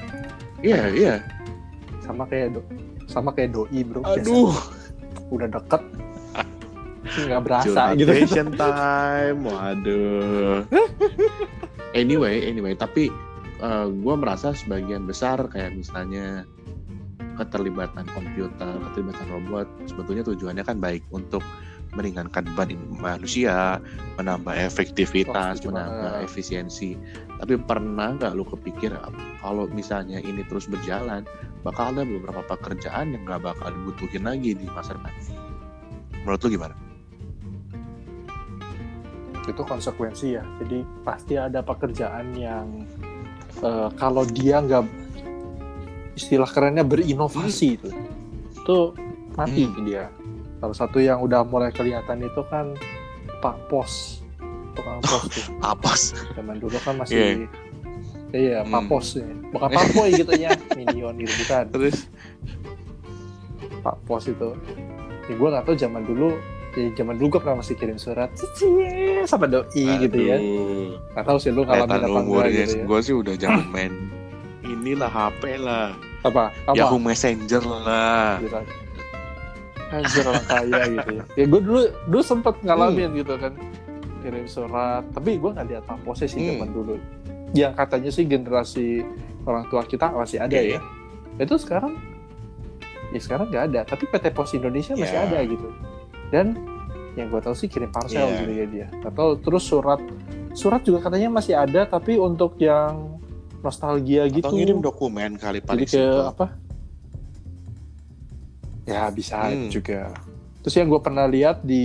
[0.61, 1.14] Iya iya.
[2.01, 2.61] Sama kayak do
[3.07, 4.51] sama kayak doi bro aduh.
[4.51, 5.83] Biasa udah deket
[7.05, 8.11] nggak berasa gitu.
[8.11, 10.59] Curhat time waduh.
[11.94, 13.12] Anyway anyway tapi
[13.87, 16.42] gue merasa sebagian besar kayak misalnya
[17.35, 21.42] keterlibatan komputer, keterlibatan robot sebetulnya tujuannya kan baik untuk
[21.94, 23.78] meringankan beban manusia,
[24.18, 25.90] menambah efektivitas, gimana?
[25.90, 26.98] menambah efisiensi.
[27.38, 28.94] Tapi pernah nggak lu kepikir
[29.42, 31.26] kalau misalnya ini terus berjalan,
[31.62, 35.14] bakal ada beberapa pekerjaan yang nggak bakal dibutuhin lagi di masa depan?
[36.22, 36.74] Menurut lu gimana?
[39.44, 42.88] itu konsekuensi ya jadi pasti ada pekerjaan yang
[43.61, 44.85] eh, kalau dia nggak
[46.16, 47.90] istilah kerennya berinovasi itu
[48.54, 48.78] itu
[49.37, 49.85] mati Hmm.
[49.85, 50.09] dia
[50.64, 52.72] salah satu yang udah mulai kelihatan itu kan
[53.38, 54.24] Pak Pos.
[54.72, 55.44] Tukang pos tuh.
[55.61, 56.03] Apes.
[56.33, 57.44] zaman dulu kan masih
[58.33, 58.64] iya.
[58.64, 58.88] Pak Hmm.
[58.88, 59.29] Pos ya.
[59.53, 60.50] bukan Pak Boy gitu ya.
[60.79, 61.64] Minion gitu bukan.
[61.68, 62.09] Terus?
[63.81, 64.57] Pak Pos itu.
[65.29, 66.33] Ya gue nggak tahu zaman dulu
[66.74, 68.66] ya zaman dulu gue pernah masih kirim surat cici
[69.29, 69.68] sama doi
[70.00, 70.40] gitu ya.
[70.40, 72.85] Aduh, nggak tahu sih lu ngalamin apa enggak gitu ya.
[72.85, 73.92] Gue sih udah jangan main
[74.64, 75.92] inilah HP lah,
[76.24, 76.48] apa?
[76.64, 76.72] Apa?
[76.74, 78.40] Yahoo Messenger lah.
[78.40, 78.57] gitu
[79.96, 81.24] anjir orang kaya gitu ya.
[81.35, 83.52] Ya gue dulu dulu sempet ngalamin gitu kan.
[84.20, 85.04] Kirim surat.
[85.11, 86.48] Tapi gue nggak lihat apa sih Hmm.
[86.50, 86.94] zaman dulu.
[87.52, 88.87] Yang katanya sih generasi
[89.44, 90.74] orang tua kita masih ada Oke.
[90.74, 90.80] ya.
[91.37, 91.94] Itu sekarang
[93.11, 93.80] ya sekarang nggak ada.
[93.85, 95.24] Tapi PT Pos Indonesia masih Ya.
[95.24, 95.68] ada gitu.
[96.28, 96.46] Dan
[97.14, 98.38] yang gue tahu sih kirim parcel Iya.
[98.40, 98.87] gitu ya dia.
[99.02, 100.02] Atau terus surat
[100.50, 103.18] surat juga katanya masih ada tapi untuk yang
[103.61, 104.44] nostalgia gitu.
[104.44, 106.46] Atau ngirim dokumen kali jadi paling ke apa
[108.85, 109.68] ya bisa Hmm.
[109.68, 110.12] juga.
[110.61, 111.85] Terus yang gue pernah lihat di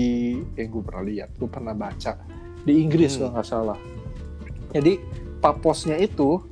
[0.55, 2.15] yang gue pernah lihat gue pernah baca
[2.61, 3.19] di Inggris Hmm.
[3.19, 3.79] kalau nggak salah.
[4.71, 4.93] Jadi
[5.39, 6.43] pak posnya itu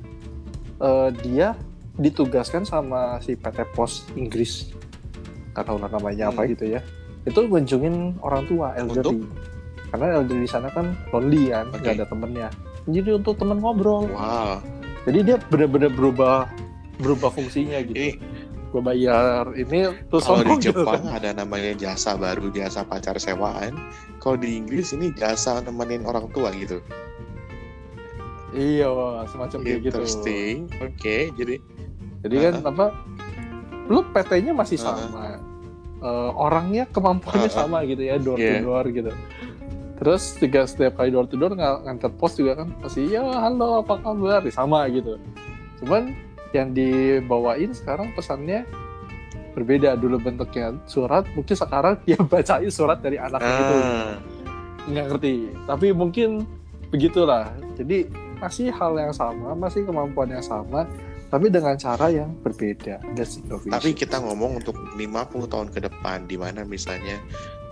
[0.78, 1.58] eh, dia
[1.98, 4.70] ditugaskan sama si PT Pos Inggris.
[5.50, 6.50] Nggak tahu lah namanya apa Hmm.
[6.54, 6.80] gitu ya.
[7.26, 9.26] Itu ngunjungin orang tua elderly.
[9.90, 11.98] Karena elderly di sana kan lonely kan nggak Oke.
[11.98, 12.48] ada temennya.
[12.86, 14.06] Jadi untuk temen ngobrol.
[14.06, 14.62] Wow,
[15.02, 16.46] jadi dia benar-benar berubah
[16.96, 17.94] berubah fungsinya gitu.
[17.94, 18.10] Ini
[18.68, 21.16] gue bayar ini terus kalau di gitu Jepang kan.
[21.16, 23.72] ada namanya jasa baru, jasa pacar sewaan.
[24.18, 26.84] Kalau di Inggris ini jasa nemenin orang tua gitu.
[28.50, 28.88] iya
[29.26, 30.54] semacam kayak gitu Interesting.
[30.78, 31.54] Oke, jadi
[32.20, 32.86] jadi kan apa
[33.86, 34.96] lu PT-nya masih Uh-huh.
[34.98, 35.40] sama
[35.98, 37.58] Eh, orangnya kemampuannya Uh-huh.
[37.66, 38.62] sama gitu ya door Yeah.
[38.62, 39.10] to door gitu
[39.98, 43.82] terus juga setiap kali door to door ng- nganter pos juga kan masih ya halo
[43.82, 45.18] apa kabar sama gitu
[45.78, 46.14] cuman
[46.52, 48.64] yang dibawain sekarang pesannya
[49.52, 49.98] berbeda.
[49.98, 53.76] Dulu bentuknya surat mungkin sekarang dia bacain surat dari anaknya itu.
[53.76, 54.14] Ah,
[54.88, 55.34] nggak ngerti.
[55.66, 56.46] Tapi mungkin
[56.88, 57.52] begitulah.
[57.76, 58.08] Jadi
[58.38, 60.86] masih hal yang sama masih kemampuan yang sama
[61.28, 63.02] tapi dengan cara yang berbeda.
[63.18, 67.18] That's innovation tapi kita ngomong untuk 50 tahun ke depan di mana misalnya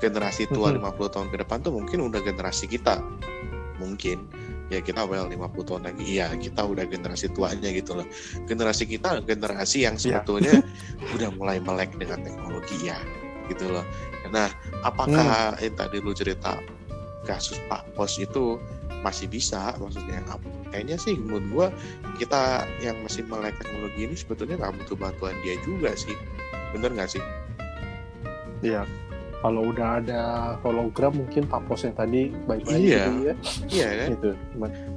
[0.02, 0.82] generasi tua Mhm.
[0.82, 2.98] 50 tahun ke depan tuh mungkin udah generasi kita.
[3.78, 4.26] Mungkin
[4.66, 8.06] ya kita well 50 tahun lagi iya kita udah generasi tuanya gitu loh.
[8.44, 10.22] Generasi kita generasi yang Iya.
[10.22, 10.58] sebetulnya
[11.14, 12.98] udah mulai melek dengan teknologi ya
[13.46, 13.86] gitu loh.
[14.34, 14.50] Nah,
[14.82, 15.62] apakah Hmm.
[15.62, 16.58] yang tadi lu cerita
[17.22, 18.58] kasus Pak Pos itu
[19.02, 20.18] masih bisa maksudnya
[20.74, 21.66] kayaknya sih menurut gua
[22.18, 26.14] kita yang masih melek teknologi ini sebetulnya nggak butuh bantuan dia juga sih
[26.74, 27.22] bener nggak sih
[28.64, 28.82] Iya.
[29.36, 30.20] Kalau udah ada
[30.60, 33.04] hologram mungkin papos yang tadi baik-baik Iya.
[33.06, 33.34] gitu ya.
[33.68, 34.30] iya kan Gitu.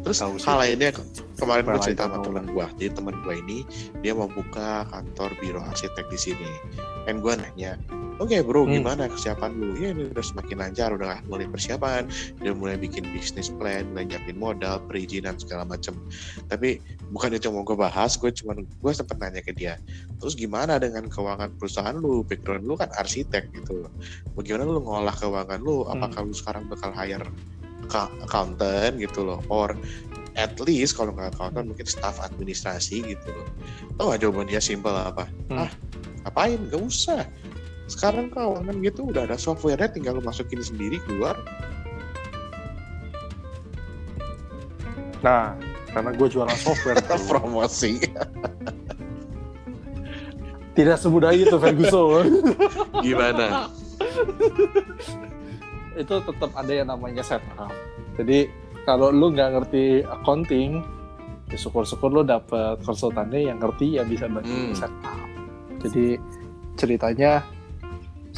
[0.01, 0.45] Terus Tahu sih.
[0.45, 3.57] hal lainnya ke- kemarin gue cerita sama teman gue jadi teman gue ini
[3.99, 6.51] dia mau buka kantor biro arsitek di sini
[7.03, 7.75] kan gue nanya
[8.19, 8.83] oke bro Hmm.
[8.83, 9.73] gimana kesiapan lu?
[9.79, 12.05] Ya ini udah semakin lancar udah mulai persiapan
[12.43, 15.95] udah mulai bikin bisnis plan mulai nyiapin modal perizinan segala macem.
[16.51, 19.79] Tapi bukannya cuma gue bahas gue cuma gue sempet nanya ke dia
[20.19, 22.27] terus gimana dengan keuangan perusahaan lu?
[22.27, 23.87] Background lu kan arsitek gitu.
[24.35, 25.87] Bagaimana lu ngolah keuangan lu?
[25.87, 25.95] Hmm.
[25.97, 27.25] apakah lu sekarang bakal hire
[28.21, 29.39] accountant gitu loh.
[29.49, 29.73] Or
[30.37, 33.47] at least kalau nggak accountant mungkin staff administrasi gitu loh.
[33.97, 34.61] Tau gak jawaban dia?
[34.61, 35.25] Simpel apa?
[35.49, 35.65] Hmm.
[35.65, 35.71] ah
[36.27, 36.59] ngapain?
[36.69, 37.23] Gak usah
[37.89, 41.35] sekarang keuangan gitu udah ada software-nya tinggal lu masukin sendiri keluar
[45.19, 45.51] Nah,
[45.91, 47.99] karena gue jualan software tuh, promosi
[50.71, 52.39] tidak semudah itu Ferguson.
[53.05, 53.67] gimana
[55.99, 57.67] itu tetap ada yang namanya setup.
[58.15, 58.47] Jadi
[58.87, 60.79] kalau lu nggak ngerti accounting,
[61.51, 64.71] ya syukur-syukur lu dapet konsultannya yang ngerti yang bisa bantu Hmm.
[64.71, 65.19] setup.
[65.83, 66.15] Jadi
[66.79, 67.43] ceritanya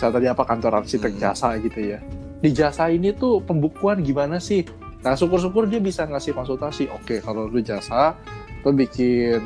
[0.01, 1.21] saya tadi apa kantor arsitek Hmm.
[1.21, 2.01] jasa gitu ya.
[2.41, 4.65] Di jasa ini tuh pembukuan gimana sih?
[5.05, 6.89] Nah syukur-syukur dia bisa ngasih konsultasi.
[6.89, 8.17] Oke kalau lu jasa,
[8.65, 9.37] lu bikin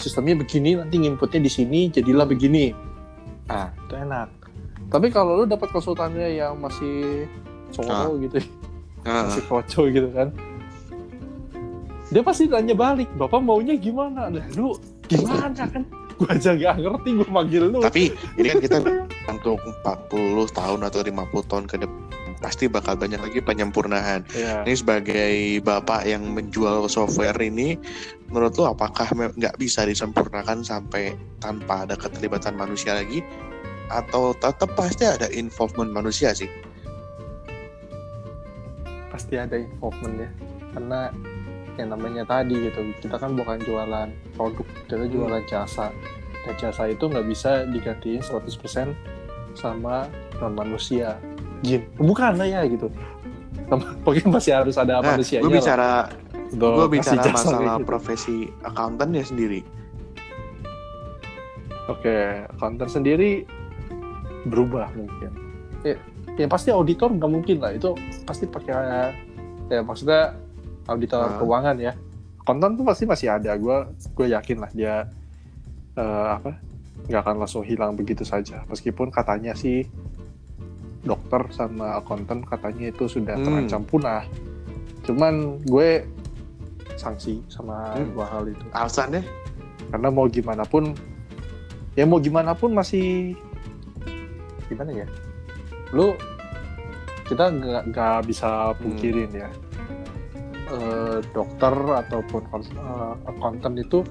[0.00, 2.72] sistemnya begini, nanti inputnya di sini jadilah begini.
[3.44, 4.28] Nah itu enak.
[4.88, 7.28] Tapi kalau lu dapat konsultannya yang masih
[7.76, 8.40] cowok gitu,
[9.04, 10.32] Ah, masih kocok gitu kan,
[12.08, 14.32] dia pasti tanya balik, bapak maunya gimana?
[14.32, 14.72] Nah, lu
[15.04, 15.84] gimana kan?
[16.14, 18.76] gue aja gak ngerti gue manggil lu Tapi ini kan kita
[19.28, 22.02] untuk 40 tahun atau 50 tahun ke depan
[22.42, 24.28] pasti bakal banyak lagi penyempurnaan.
[24.36, 24.68] ya.
[24.68, 27.80] Ini sebagai bapak yang menjual software ini,
[28.28, 33.24] menurut lo apakah nggak bisa disempurnakan sampai tanpa ada keterlibatan manusia lagi?
[33.88, 36.50] Atau tetap pasti ada involvement manusia sih?
[39.14, 40.30] pasti ada involvement ya
[40.74, 41.00] karena
[41.78, 45.94] yang namanya tadi gitu kita kan bukan jualan produk kita jualan jasa
[46.44, 48.92] dan jasa itu nggak bisa digantiin 100%
[49.56, 50.06] sama
[50.38, 51.16] non manusia
[51.60, 52.92] jin bukan lah ya gitu
[54.04, 55.90] mungkin masih harus ada Nah, manusianya gue bicara,
[56.52, 57.86] gue bicara masalah gitu.
[57.86, 59.60] profesi accountant ya sendiri.
[61.84, 63.44] Oke, konten sendiri
[64.44, 65.32] berubah mungkin.
[65.84, 65.96] Ya,
[66.36, 67.92] ya pasti auditor nggak mungkin lah itu
[68.24, 68.72] pasti pakai
[69.68, 70.32] ya maksudnya
[70.88, 71.36] auditor Ah.
[71.40, 71.92] keuangan ya.
[72.44, 73.52] Konten tuh pasti masih ada.
[73.56, 73.84] Gue
[74.16, 75.08] gue yakin lah dia
[75.94, 76.02] eh,
[76.32, 76.58] apa
[77.04, 78.64] nggak akan langsung hilang begitu saja.
[78.66, 79.84] Meskipun katanya sih
[81.00, 83.44] dokter sama konten katanya itu sudah Hmm.
[83.44, 84.24] terancam punah.
[85.02, 86.08] Cuman gue
[86.94, 88.08] sanksi sama Hmm.
[88.10, 89.22] dua hal itu Alasannya?
[89.84, 90.90] karena mau gimana pun
[91.92, 93.36] ya mau gimana pun masih
[94.64, 95.06] gimana ya
[95.92, 96.16] lu
[97.24, 99.50] kita nggak nggak bisa pungkirin ya
[100.66, 104.02] Eh, dokter ataupun kons- eh, konten itu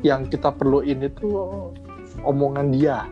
[0.00, 1.28] yang kita perluin itu
[2.24, 3.08] omongan dia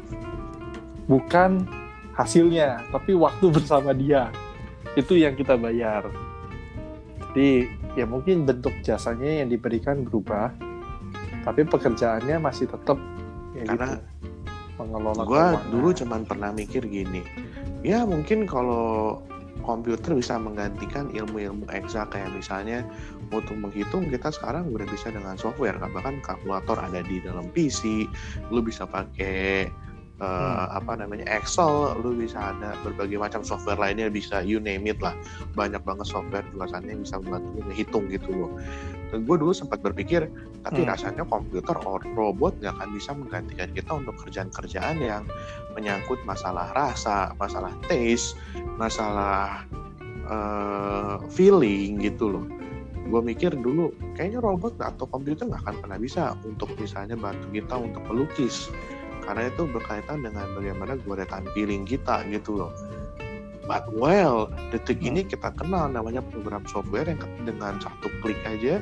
[1.08, 1.64] bukan
[2.12, 4.28] hasilnya tapi waktu bersama dia.
[4.96, 6.10] Itu yang kita bayar.
[7.28, 10.50] Jadi ya mungkin bentuk jasanya yang diberikan berubah
[11.46, 12.98] tapi pekerjaannya masih tetap
[13.56, 14.04] ya Karena gitu,
[14.76, 17.22] mengelola Gue dulu cuman pernah mikir gini,
[17.80, 19.18] ya mungkin kalau
[19.68, 22.88] komputer bisa menggantikan ilmu-ilmu eksak kayak misalnya
[23.28, 28.08] untuk menghitung kita sekarang udah bisa dengan software bahkan kalkulator ada di dalam PC
[28.48, 29.68] lu bisa pakai eh,
[30.18, 30.82] Hmm.
[30.82, 35.14] apa namanya Excel lu bisa ada berbagai macam software lainnya bisa you name it lah.
[35.54, 38.50] Banyak banget software yang bisa membantu menghitung gitu loh
[39.12, 40.28] gue dulu sempat berpikir
[40.60, 40.90] tapi Hmm.
[40.92, 45.24] rasanya komputer or robot nggak akan bisa menggantikan kita untuk kerjaan-kerjaan yang
[45.72, 48.36] menyangkut masalah rasa masalah taste
[48.76, 49.64] masalah
[50.28, 52.44] eh, feeling gitu loh.
[53.08, 57.80] Gue mikir dulu kayaknya robot atau komputer nggak akan pernah bisa untuk misalnya bantu kita
[57.80, 58.68] untuk melukis.
[59.24, 61.24] Karena itu berkaitan dengan bagaimana gue
[61.56, 62.72] feeling kita gitu loh
[63.68, 68.80] but well detik ini kita kenal namanya program software yang dengan satu klik aja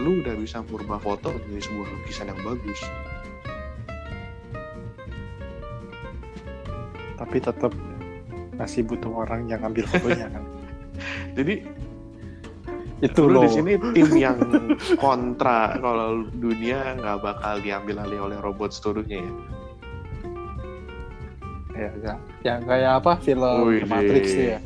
[0.00, 2.80] lu udah bisa merubah foto menjadi sebuah lukisan yang bagus.
[7.20, 7.72] Tapi tetap
[8.56, 10.44] masih butuh orang yang ambil fotonya kan?
[11.36, 11.68] Jadi
[13.00, 13.44] itu lu loh.
[13.44, 14.40] di sini tim yang
[15.00, 19.32] kontra kalau dunia nggak bakal diambil alih oleh robot seluruhnya ya?
[21.76, 22.14] Ya, ya.
[22.46, 23.12] Yang kayak apa?
[23.20, 24.60] Film Wih, Matrix tuh ya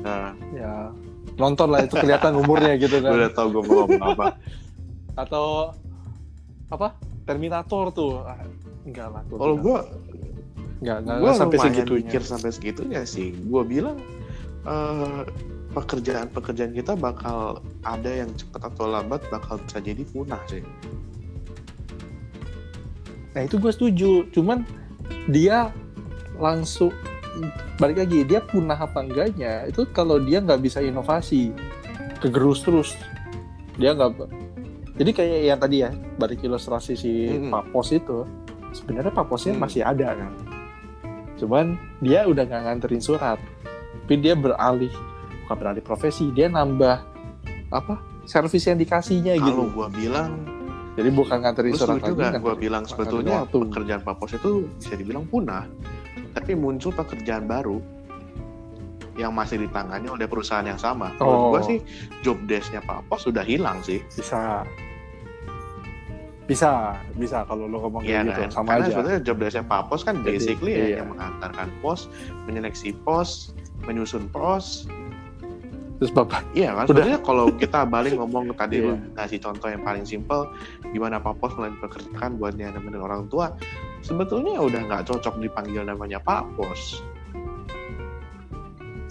[0.00, 0.32] nah.
[0.54, 0.94] Ya
[1.40, 3.12] nonton lah itu kelihatan umurnya gitu kan.
[3.16, 4.26] Udah tau gue mau ngomong apa.
[5.16, 5.46] Atau
[6.68, 6.88] apa?
[7.24, 8.20] Terminator tuh.
[8.28, 8.44] Ah,
[8.84, 9.78] enggak lah gua kalau gue
[10.80, 12.00] enggak enggak gue sampai segitunya.
[12.04, 13.32] mikir sampai segitunya sih.
[13.48, 13.96] Gue bilang
[14.68, 15.22] eh,
[15.72, 20.60] pekerjaan-pekerjaan kita bakal ada yang cepat atau lambat bakal bisa jadi punah sih.
[23.30, 24.66] Nah itu gue setuju, cuman
[25.30, 25.70] dia
[26.40, 26.90] langsung
[27.78, 31.54] balik lagi dia punah apa enggaknya itu kalau dia nggak bisa inovasi
[32.18, 32.90] kegerus terus.
[33.78, 34.26] Dia nggak
[35.00, 37.48] jadi kayak yang tadi ya balik ilustrasi si Mm-mm.
[37.48, 38.26] Papos itu
[38.76, 39.60] sebenarnya Paposnya Mm.
[39.62, 40.32] masih ada kan.
[41.40, 43.40] Cuman dia udah nggak nganterin surat
[44.10, 44.90] tapi dia beralih
[45.46, 46.98] bukan beralih profesi dia nambah
[47.70, 47.94] apa
[48.26, 49.70] servis yang dikasihnya gitu.
[49.70, 50.34] Kalau gue bilang
[50.98, 54.98] jadi bukan nganterin surat setuju lagi kan Gue bilang sebetulnya pekerjaan Pak Pos itu bisa
[54.98, 55.70] dibilang punah,
[56.32, 57.78] tapi muncul pekerjaan baru
[59.18, 61.12] yang masih ditangani oleh perusahaan yang sama.
[61.20, 61.50] Menurut Oh.
[61.52, 61.78] gue sih
[62.24, 64.00] job desk-nya Pak Pos sudah hilang sih.
[64.16, 64.64] bisa
[66.50, 68.50] bisa bisa kalau lo ngomong Iya kayak gitu kan?
[68.50, 70.82] sama Karena aja sebetulnya job desk-nya Pak Pos kan Jadi, basically iya.
[70.82, 72.00] ya yang mengantarkan pos,
[72.50, 73.54] menyeleksi pos,
[73.86, 74.90] menyusun pos.
[76.00, 76.88] Terus bapak Iya kan?
[76.88, 76.96] Udah.
[76.96, 79.20] Sebetulnya kalau kita balik ngomong tadi lu Iya.
[79.20, 80.48] ngasih contoh yang paling simpel,
[80.90, 83.52] gimana Pak Pos mulai pekerjaan buat nemenin orang tua,
[84.00, 87.04] sebetulnya udah nggak cocok dipanggil namanya Pak Pos.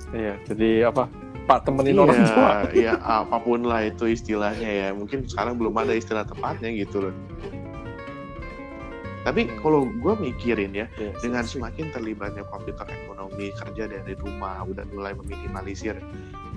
[0.09, 1.05] iya jadi apa
[1.45, 4.87] pak temenin iya, orang tua iya apa pun lah itu istilahnya ya.
[4.89, 7.15] Mungkin sekarang belum ada istilah tepatnya gitu loh.
[9.19, 14.87] Tapi kalau gue mikirin ya, Iya, dengan semakin terlibatnya komputer ekonomi kerja dari rumah udah
[14.95, 15.99] mulai meminimalisir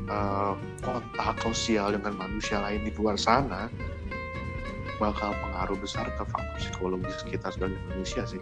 [0.05, 3.67] eh, kontak sosial dengan manusia lain di luar sana
[4.97, 8.39] bakal pengaruh besar ke faktor psikologis kita sebagai manusia sih.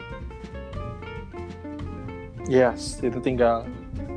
[2.45, 3.65] Yes, itu tinggal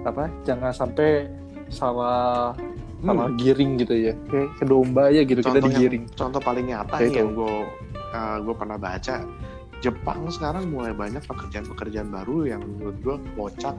[0.04, 0.28] apa?
[0.44, 1.30] Jangan sampai
[1.70, 2.52] salah
[3.00, 3.38] salah Hmm.
[3.38, 4.14] giring gitu ya.
[4.28, 6.04] Kayak ke domba ya gitu kita Contoh yang- digiring.
[6.16, 7.20] Contoh paling nyata Kayak itu.
[7.20, 7.56] yang gue
[8.14, 9.16] gue pernah baca,
[9.82, 13.76] Jepang sekarang mulai banyak pekerjaan-pekerjaan baru yang menurut gue kocak.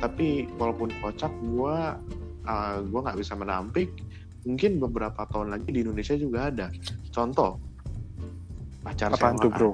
[0.00, 1.76] Tapi walaupun kocak, gue
[2.46, 3.90] uh, gue nggak bisa menampik.
[4.46, 6.70] Mungkin beberapa tahun lagi di Indonesia juga ada.
[7.10, 7.58] Contoh,
[8.86, 9.72] pacar Apaan tuh, Bro?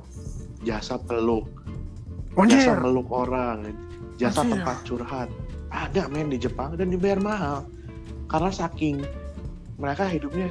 [0.65, 1.45] jasa peluk,
[2.39, 2.65] Anjir.
[2.65, 3.69] jasa meluk orang,
[4.17, 4.53] jasa Anjir.
[4.57, 5.29] tempat curhat.
[5.73, 7.65] Ada men di Jepang dan dibayar mahal.
[8.29, 9.05] Karena saking
[9.81, 10.49] mereka hidupnya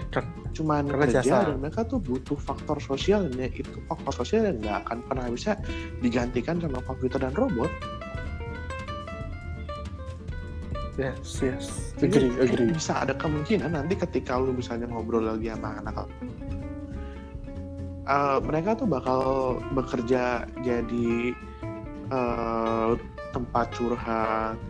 [0.52, 1.48] cuman karena kerja jasa.
[1.48, 5.56] dan mereka tuh butuh faktor sosial dan itu faktor sosial yang nggak akan pernah bisa
[6.04, 7.72] digantikan sama komputer dan robot.
[11.02, 11.66] Yes, yes.
[11.98, 12.70] Jadi, Agree, agree.
[12.78, 16.06] Bisa ada kemungkinan nanti ketika lu misalnya ngobrol lagi sama anak
[18.06, 19.22] eh, mereka tuh bakal
[19.74, 21.34] bekerja jadi
[22.14, 22.92] eh,
[23.34, 24.62] tempat curhat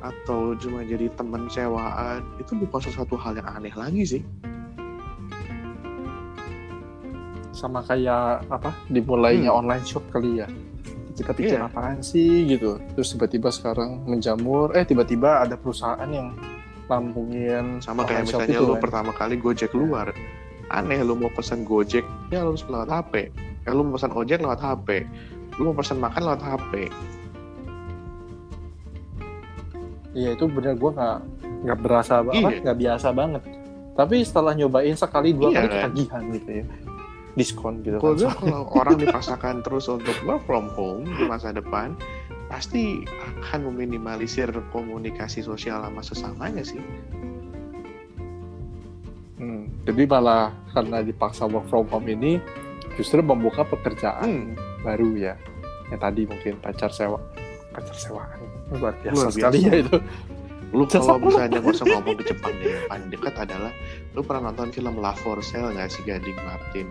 [0.00, 4.22] atau cuma jadi teman sewaan itu bukan sesuatu hal yang aneh lagi sih.
[7.56, 8.72] Sama kayak apa?
[8.88, 9.64] Dimulainya Hmm.
[9.64, 10.48] online shop kali ya.
[11.20, 11.68] Kita pikir Iya.
[11.68, 12.80] apaan sih gitu.
[12.90, 16.32] Terus tiba-tiba sekarang menjamur, eh tiba-tiba ada perusahaan yang
[16.86, 18.82] nampungin sama kayak misalnya itu, lu kan.
[18.82, 20.10] pertama kali Gojek keluar
[20.68, 23.30] aneh lu mau pesan Gojek ya lu harus lewat HP
[23.60, 24.88] ya lu mau pesan ojek lewat HP
[25.54, 26.72] lu mau pesan makan lewat HP
[30.10, 31.16] Iya itu bener gue nggak
[31.62, 32.58] nggak berasa apa Iya.
[32.60, 33.42] nggak biasa banget.
[33.90, 35.74] Tapi setelah nyobain sekali dua Iya, kali kan?
[35.76, 36.64] ketagihan gitu ya,
[37.32, 38.34] diskon gitu kalau kan.
[38.36, 41.94] kalau orang dipaksakan terus untuk work from home di masa depan
[42.46, 46.82] pasti akan meminimalisir komunikasi sosial sama sesamanya sih
[49.36, 52.36] Hmm, jadi malah karena dipaksa work from home ini
[52.92, 54.52] justru membuka pekerjaan Hmm.
[54.84, 55.34] baru ya.
[55.88, 57.16] Yang tadi mungkin pacar sewa,
[57.72, 58.36] pacar sewaan
[58.70, 59.96] luar biasa Luar sekali ya itu.
[60.70, 63.72] lu kalau misalnya gak usah ngomong ke Jepang deh yang paling dekat adalah
[64.12, 66.86] lu pernah nonton film La For Sale nggak sih Gading Martin.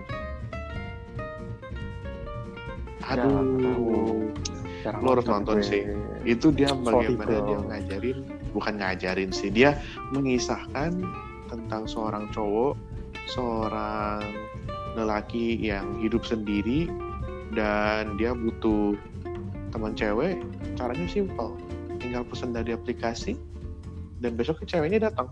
[3.10, 4.30] Aduh.
[4.80, 5.68] Jarang Lo harus nonton gue.
[5.68, 5.84] sih.
[6.28, 8.18] itu dia bagaimana dia ngajarin
[8.52, 9.80] bukan ngajarin sih dia
[10.12, 11.00] mengisahkan
[11.48, 12.76] tentang seorang cowok
[13.32, 14.20] seorang
[15.00, 16.90] lelaki yang hidup sendiri
[17.54, 18.98] dan dia butuh
[19.70, 20.42] teman cewek.
[20.78, 21.54] Caranya simpel
[22.00, 23.36] tinggal pesan dari aplikasi
[24.24, 25.30] dan besok ceweknya datang.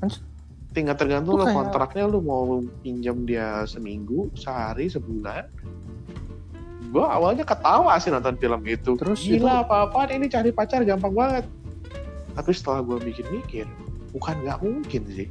[0.00, 0.24] Langsung
[0.76, 5.48] tinggal tergantung Itu kayak- kontraknya lu mau pinjam dia seminggu sehari sebulan.
[6.92, 8.92] Gua awalnya ketawa sih nonton film itu.
[8.94, 11.44] Terus gila apa-apaan ini cari pacar gampang banget.
[12.36, 13.64] Tapi setelah gua mikir-mikir
[14.12, 15.28] bukan nggak mungkin sih.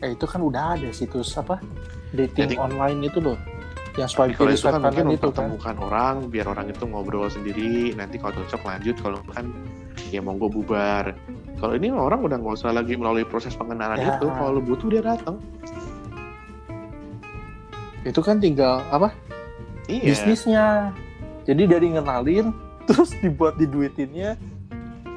[0.00, 1.60] Eh itu kan udah ada situs apa?
[2.16, 2.58] Dating Dating.
[2.58, 3.36] online itu loh.
[4.00, 5.52] Yang swipe kiri itu kan mungkin itu kan.
[5.52, 7.92] mempertemukan orang biar orang itu ngobrol sendiri.
[7.92, 9.52] Nanti kalau cocok lanjut kalau kan
[10.10, 11.14] ya monggo bubar.
[11.56, 14.16] Kalau ini orang udah nggak usah lagi melalui proses pengenalan Ya.
[14.16, 14.26] itu.
[14.26, 15.36] Kalau lu butuh dia datang.
[18.02, 19.12] Itu kan tinggal apa?
[19.86, 20.12] Iya.
[20.12, 20.66] Bisnisnya.
[21.44, 22.52] Jadi dari ngenalin
[22.88, 24.34] terus dibuat diduitinnya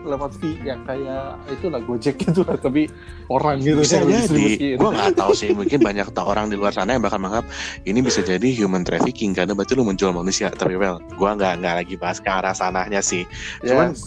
[0.03, 2.91] lewat fee yang kayak itulah Gojek gitu lah tapi
[3.31, 3.79] orang gitu.
[3.79, 4.75] Bisa jadi.
[4.75, 7.47] gue nggak tahu sih mungkin banyak tau orang di luar sana yang bakal menganggap
[7.87, 10.51] ini bisa jadi human trafficking karena berarti lu menjual manusia.
[10.51, 13.23] Tapi well gue nggak nggak lagi bahas ke arah sananya sih.
[13.63, 14.03] Cuman Yes.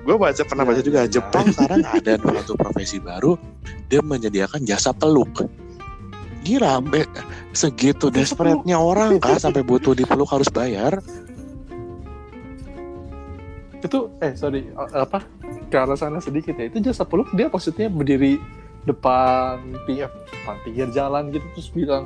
[0.00, 1.20] Gue baca pernah baca juga ya.
[1.20, 3.36] Jepang sekarang ada suatu profesi baru
[3.90, 5.44] dia menyediakan jasa peluk
[6.40, 7.04] gila sampai
[7.52, 11.04] segitu desperate-nya orang kah sampai butuh dipeluk harus bayar
[13.80, 15.24] itu eh sorry apa
[15.72, 18.36] ke arah sana sedikit ya itu jasa peluk dia maksudnya berdiri
[18.84, 22.04] depan PF depan pinggir jalan gitu terus bilang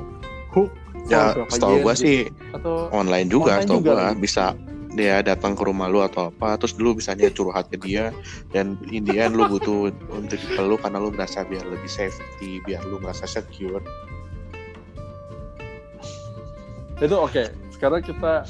[0.51, 0.71] hook
[1.11, 2.03] ya setahu gue gitu.
[2.03, 2.19] sih
[2.55, 4.19] atau online juga juga gua lagi.
[4.23, 4.55] bisa
[4.95, 8.15] dia datang ke rumah lu atau apa terus dulu bisanya curhat ke dia
[8.49, 13.23] dan Indian lu butuh untuk dipeluk karena lu merasa biar lebih safety biar lu merasa
[13.25, 13.83] secure
[16.95, 18.47] itu oke sekarang kita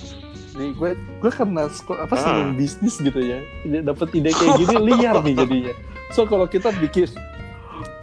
[0.55, 0.89] nih gue
[1.19, 2.21] gue karena apa Ah.
[2.21, 5.73] seneng bisnis gitu ya Ide- dapet ide kayak gini liar nih jadinya
[6.13, 7.09] so kalau kita bikin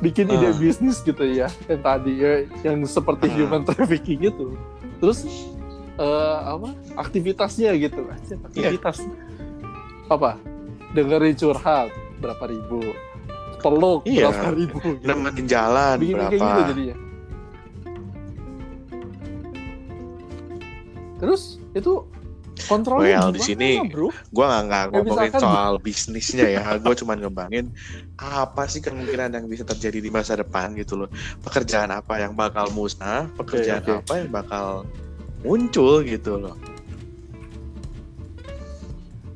[0.02, 0.52] bikin ide Ah.
[0.52, 3.34] bisnis gitu ya yang tadi ya yang seperti Ah.
[3.38, 4.58] human trafficking gitu
[4.98, 5.22] terus
[5.94, 6.68] eh, apa?
[6.96, 8.02] Aktivitasnya gitu.
[8.02, 8.36] Iya.
[8.72, 8.96] aktivitas.
[10.06, 10.36] Apa?
[10.92, 11.88] Dengerin curhat
[12.18, 12.80] berapa ribu.
[13.58, 14.28] Peluk Iya.
[14.28, 15.06] berapa ribu gitu.
[15.06, 16.46] nemenin jalan bikin kayak berapa.
[16.50, 16.96] gitu jadinya.
[21.18, 21.92] Terus itu
[22.62, 24.10] kontrolnya Well, di sini bro?
[24.10, 26.62] gue nggak nggak ngomongin misalkan- soal bisnisnya ya.
[26.78, 27.70] Gue cuma ngembangin
[28.18, 31.08] apa sih kemungkinan yang bisa terjadi di masa depan gitu loh.
[31.40, 33.94] Pekerjaan apa yang bakal musnah pekerjaan oke.
[34.02, 34.66] apa yang bakal
[35.42, 36.56] muncul gitu loh.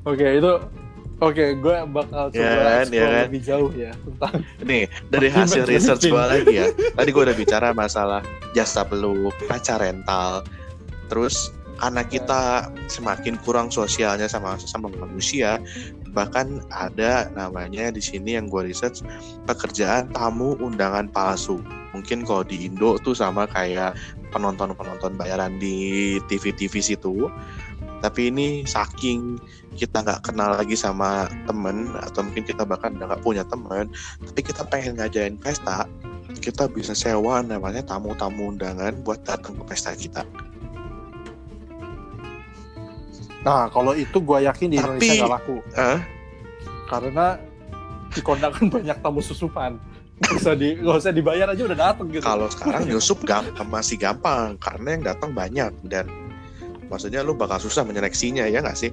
[0.07, 0.53] Oke itu
[1.19, 3.25] oke gue bakal coba Ya kan, explore ya kan.
[3.27, 6.67] lebih jauh ya tentang nih dari hasil research gue lagi ya.
[6.71, 8.23] Tadi gue udah bicara masalah
[8.55, 10.47] jasa peluk pacar rental
[11.11, 15.61] terus karena kita semakin kurang sosialnya sama sama manusia.
[16.16, 19.05] Bahkan ada namanya di sini yang gue research
[19.45, 21.61] pekerjaan tamu undangan palsu.
[21.93, 23.97] Mungkin kalau di Indo tuh sama kayak
[24.33, 27.29] penonton-penonton bayaran di TV-TV situ.
[28.01, 29.41] Tapi ini saking
[29.77, 33.93] kita nggak kenal lagi sama temen atau mungkin kita bahkan udah nggak punya temen
[34.24, 35.85] tapi kita pengen ngajain pesta
[36.41, 40.24] kita bisa sewa namanya tamu-tamu undangan buat datang ke pesta kita
[43.47, 45.57] nah kalau itu gue yakin di Tapi- Indonesia nggak laku.
[46.87, 47.27] Karena
[48.11, 49.79] di kondangan banyak tamu susupan.
[50.17, 52.25] Nggak usah di nggak usah dibayar aja udah dateng gitu.
[52.25, 56.11] Kalau sekarang nyusup gam- masih gampang karena yang datang banyak dan
[56.87, 58.91] maksudnya lu bakal susah menyeleksinya ya nggak sih?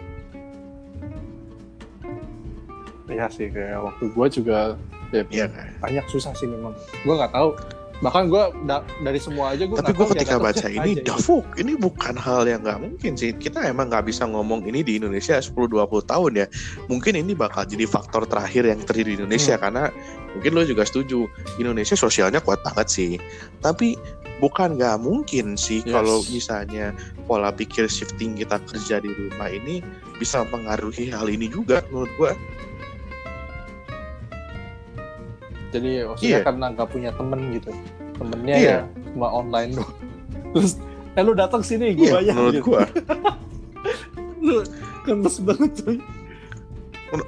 [3.05, 4.57] Iya sih kayak waktu gue juga
[5.11, 5.67] ya, Iya kan?
[5.79, 6.73] banyak susah sih memang.
[7.01, 7.49] Gue nggak tahu
[8.03, 8.43] bahkan gue
[8.99, 12.83] dari semua aja gue tapi gue ketika baca ini dafuk ini bukan hal yang nggak
[12.83, 13.31] mungkin sih.
[13.31, 16.47] Kita emang nggak bisa ngomong ini di Indonesia 10-20 tahun ya.
[16.91, 19.87] Mungkin ini bakal jadi faktor terakhir yang terjadi di Indonesia karena
[20.35, 23.11] mungkin lo juga setuju Indonesia sosialnya kuat banget sih.
[23.63, 23.95] Tapi
[24.43, 25.93] bukan nggak mungkin sih Yes.
[25.95, 26.91] kalau misalnya
[27.23, 29.79] pola pikir shifting kita kerja di rumah ini
[30.19, 32.31] bisa mempengaruhi hal ini juga menurut gue
[35.73, 36.45] jadi maksudnya Iya.
[36.45, 37.71] karena nggak punya temen gitu.
[38.13, 38.77] Temennya Iya.
[38.85, 39.95] ya cuma online doang.
[40.53, 40.71] Terus
[41.13, 42.65] eh lu datang sini gue iya bayar menurut gitu.
[42.69, 42.81] gue
[44.45, 44.55] lu
[45.03, 45.97] kemes banget tuh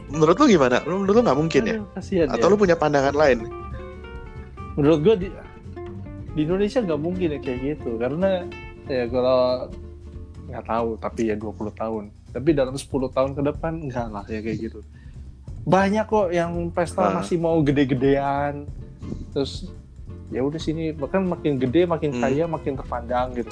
[0.10, 0.82] menurut lo gimana?
[0.82, 1.78] Menurut lo nggak mungkin ya?
[1.94, 2.52] Kasihan atau ya.
[2.52, 3.46] lo punya pandangan lain?
[4.74, 5.28] Menurut gue di
[6.34, 7.90] di Indonesia nggak mungkin ya kayak gitu.
[8.02, 8.42] Karena
[8.90, 9.70] ya kalau
[10.50, 12.04] nggak tahu tapi ya 20 tahun.
[12.34, 14.82] Tapi dalam 10 tahun ke depan enggak lah ya kayak gitu
[15.66, 17.14] banyak kok yang pesta Ah.
[17.20, 18.70] masih mau gede-gedean.
[19.34, 19.70] Terus
[20.30, 22.22] ya udah sini bahkan makin gede makin Hmm.
[22.22, 23.52] kaya makin terpandang gitu.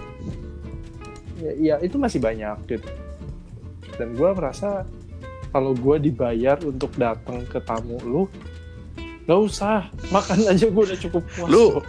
[1.37, 2.87] Ya, ya itu masih banyak gitu.
[3.93, 4.85] Dan gue merasa
[5.49, 8.23] kalau gue dibayar untuk datang ke tamu lu
[9.25, 9.89] nggak usah.
[10.09, 11.49] Makan aja gue udah cukup puas.
[11.49, 11.81] Lu-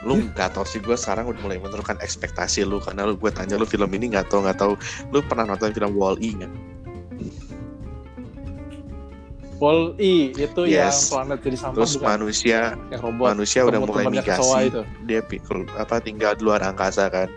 [0.00, 2.78] lu nggak tau sih gue sekarang udah mulai menurunkan ekspektasi lu.
[2.78, 4.74] Karena lu gue tanya lu film ini nggak tau nggak tahu.
[5.10, 6.52] Lu pernah nonton film Wall E nggak?
[9.64, 11.08] Wall E itu yang Yes.
[11.08, 12.06] planet jadi sampah Terus bukan?
[12.12, 12.60] manusia
[12.92, 14.82] yang robot manusia udah mulai migrasi itu.
[15.08, 17.32] dia pikir apa tinggal di luar angkasa kan.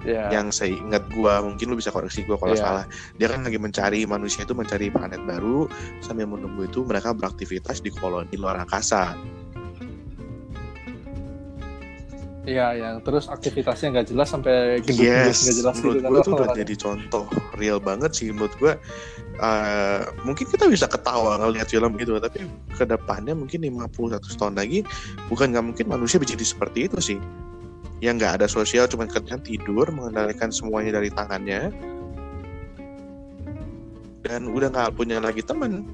[0.00, 2.64] Ya yang saya ingat gue mungkin lu bisa koreksi gue kalau Iya.
[2.64, 2.84] salah.
[3.16, 5.68] Dia kan lagi mencari manusia itu mencari planet baru
[6.00, 9.12] sambil menunggu itu mereka beraktivitas di koloni luar angkasa
[12.40, 16.08] Iya, yang terus aktivitasnya nggak jelas sampai gedung yes nggak jelas menurut gitu kan.
[16.08, 16.60] gue tuh udah orang-orang.
[16.64, 17.24] jadi contoh
[17.60, 18.32] real banget sih.
[18.32, 18.72] Menurut gue
[19.44, 24.54] eh, mungkin kita bisa ketawa ngeliat film gitu tapi ke depannya mungkin 50 100 tahun
[24.56, 24.80] lagi
[25.28, 27.18] bukan nggak mungkin manusia bisa jadi seperti itu sih.
[28.00, 31.68] Yang nggak ada sosial cuma kerjaan tidur mengendalikan semuanya dari tangannya.
[34.24, 35.84] Dan udah nggak punya lagi teman.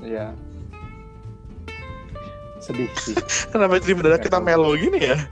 [0.00, 0.32] Iya.
[2.58, 3.14] Sedih sih.
[3.52, 5.16] kenapa jadi mendadak kita melo gini ya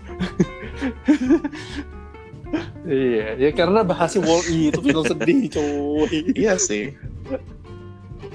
[2.86, 6.18] iya, ya karena bahasnya Wall E itu film sedih, cuy.
[6.44, 6.92] iya sih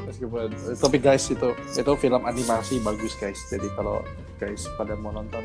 [0.09, 0.49] Meskipun
[0.81, 3.37] tapi guys itu itu film animasi bagus guys.
[3.45, 4.01] Jadi kalau
[4.35, 5.39] guys pada mau nonton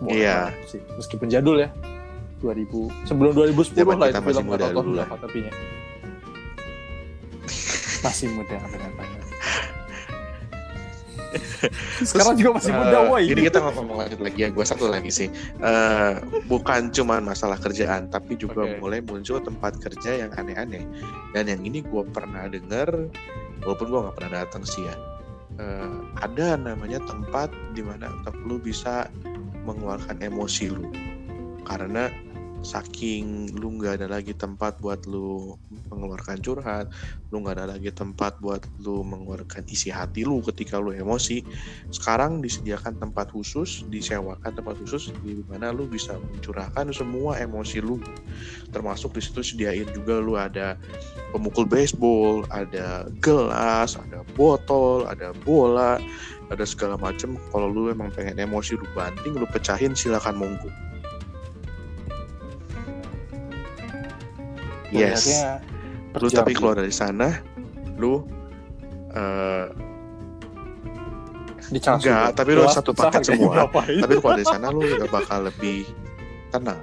[0.00, 0.50] boleh Iya.
[0.50, 0.80] banget sih.
[0.96, 1.68] Meskipun jadul ya.
[2.40, 5.52] 2000 sebelum 2010 Zaman lah kita itu film berapa tapi ya.
[8.00, 9.15] Masih muda dengan banyak.
[12.08, 13.24] Sekarang juga masih muda, Eh, woi.
[13.28, 14.48] Jadi kita ngomong lanjut lagi ya.
[14.50, 15.28] Gue satu lagi sih.
[15.60, 16.12] Eh,
[16.50, 18.78] bukan cuma masalah kerjaan, tapi juga Oke.
[18.80, 20.84] mulai muncul tempat kerja yang aneh-aneh.
[21.32, 22.88] Dan yang ini gue pernah dengar,
[23.64, 24.94] walaupun gue nggak pernah datang sih ya.
[25.56, 28.12] Eh, ada namanya tempat di mana
[28.44, 29.08] lu bisa
[29.64, 30.88] mengeluarkan emosi lu.
[31.66, 32.12] Karena
[32.64, 35.56] saking lu nggak ada lagi tempat buat lu
[35.92, 36.88] mengeluarkan curhat,
[37.30, 41.42] lu nggak ada lagi tempat buat lu mengeluarkan isi hati lu ketika lu emosi
[41.90, 47.98] sekarang disediakan tempat khusus disewakan tempat khusus di mana lu bisa mencurahkan semua emosi lu.
[48.70, 50.78] Termasuk di situ sediain juga lu ada
[51.34, 55.98] pemukul baseball ada gelas ada botol ada bola
[56.46, 57.34] ada segala macem.
[57.50, 60.70] Kalau lu emang pengen emosi lu banting lu pecahin silakan monggo
[64.92, 65.26] yes.
[66.16, 67.40] Lu tapi keluar dari sana
[67.96, 68.24] lu
[69.16, 69.66] uh,
[71.72, 72.30] enggak juga.
[72.30, 73.52] tapi lu satu paket kayak semua.
[73.64, 73.98] ngapain?
[74.04, 75.88] tapi lu keluar dari sana lu gak bakal lebih
[76.54, 76.82] tenang.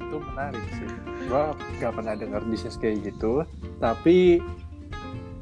[0.00, 0.88] Itu menarik sih.
[1.28, 1.42] Gua
[1.78, 3.44] nggak pernah dengar bisnis kayak gitu
[3.82, 4.40] tapi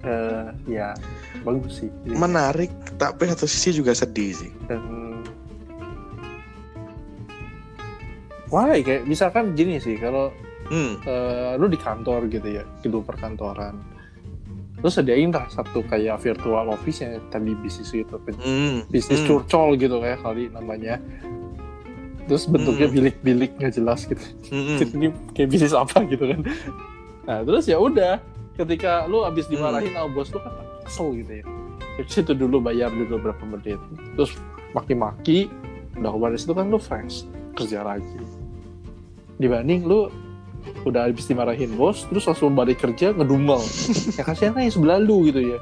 [0.00, 0.96] eh ya
[1.44, 1.90] bagus sih.
[2.08, 4.52] Menarik tapi satu sisi juga sedih sih.
[4.66, 5.09] Dan
[8.50, 10.34] wah kayak misalkan gini sih kalau
[10.70, 11.06] hmm.
[11.06, 13.78] eh, lu di kantor gitu ya gedung perkantoran.
[14.80, 18.88] Lu sediain lah satu kayak virtual office yang tadi bisnis itu hmm.
[18.88, 19.28] bisnis hmm.
[19.28, 20.96] curcol gitu kayak kali namanya.
[22.26, 22.96] Terus bentuknya Hmm.
[22.96, 24.22] bilik-bilik nggak jelas gitu.
[24.48, 26.40] Hmm, ini kayak bisnis apa gitu kan.
[27.28, 28.18] Nah terus ya udah
[28.56, 29.58] ketika lu abis Hmm.
[29.58, 30.52] dimarahin sama bos lu kan
[30.88, 31.44] kesel gitu ya.
[32.00, 33.78] Ke situ dulu bayar dulu berapa menit.
[34.16, 34.32] Terus
[34.72, 35.52] maki-maki
[36.00, 37.28] udah keluar dari situ kan lu fresh
[37.58, 38.39] kerja lagi
[39.40, 40.12] dibanding lu
[40.84, 43.64] udah habis dimarahin bos terus langsung balik kerja ngedumel
[44.20, 45.58] ya kasihan kan yang sebelah lu gitu ya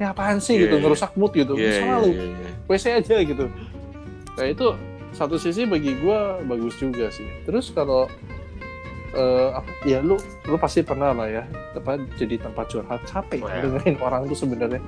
[0.00, 0.82] ya apaan sih Iya, gitu iya.
[0.82, 2.50] ngerusak mood gitu Iya, Misalnya iya, lu iya, iya.
[2.66, 3.44] WC aja gitu.
[4.34, 4.66] Nah itu
[5.14, 6.18] satu sisi bagi gue
[6.50, 7.24] bagus juga sih.
[7.46, 8.10] Terus kalau
[9.14, 10.18] eh, apa ya lu
[10.50, 11.42] lu pasti pernah lah ya
[11.78, 13.62] apa jadi tempat curhat capek Well.
[13.62, 14.82] dengerin orang tuh sebenarnya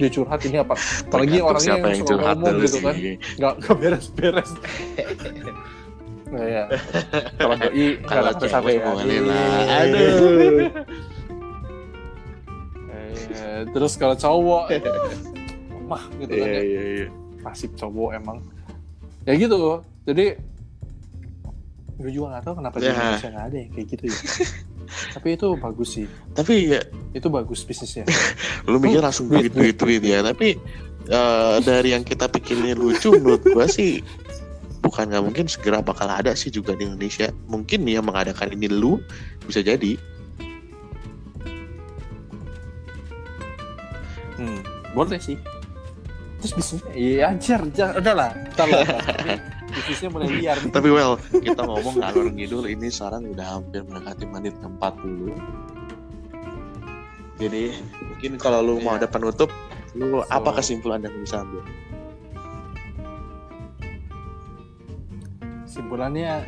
[0.00, 0.72] dia, curhat ini apa
[1.04, 2.94] apalagi orangnya siapa yang yang suka curhat ngomong gitu sih kan
[3.36, 4.50] nggak nggak beres-beres
[6.30, 6.64] nah ya
[7.36, 9.20] kalau doi Kalau capek boleh Iya.
[9.26, 9.82] lah.
[9.82, 10.70] Aduh.
[13.30, 14.64] Eh, terus kalau cowok
[15.90, 17.06] mah gitu kan iya ya iya iya
[17.42, 18.38] nasib cowok emang
[19.26, 20.38] ya gitu jadi
[21.98, 22.94] gue juga nggak tahu kenapa di Ya.
[22.94, 24.18] Indonesia nggak ada yang kayak gitu ya
[25.14, 28.06] tapi itu bagus sih tapi ya itu bagus bisnisnya
[28.64, 30.54] lu mikir langsung Duit, duit duit ya tapi
[31.04, 33.98] eh, dari yang kita pikirin lucu menurut gua sih
[34.80, 37.28] bukan nggak mungkin segera bakal ada sih juga di Indonesia.
[37.46, 38.98] Mungkin nih yang mengadakan ini lu
[39.44, 39.96] bisa jadi.
[44.34, 44.60] Hmm,
[44.90, 45.36] boleh sih.
[46.40, 46.90] Terus bisnisnya?
[46.92, 48.30] Iya ajar ajar udah lah.
[48.56, 48.80] Ntar lah
[49.70, 50.74] bisnisnya mulai liar nih.
[50.74, 55.30] tapi well kita ngomong ngalor ngidul ini sekarang udah hampir mendekati menit ke 40
[57.38, 59.06] jadi mungkin kalau lu mau Iya.
[59.06, 59.46] ada penutup
[59.94, 61.62] lu So- apa kesimpulan yang bisa ambil
[65.70, 66.42] simpulannya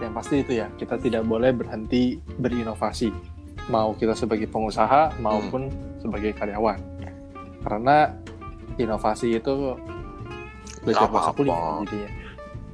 [0.00, 3.08] yang pasti itu ya kita tidak boleh berhenti berinovasi.
[3.72, 6.80] Mau kita sebagai pengusaha maupun sebagai karyawan.
[7.64, 8.12] Karena
[8.76, 9.76] inovasi itu
[10.80, 12.08] belajar bahasa jadinya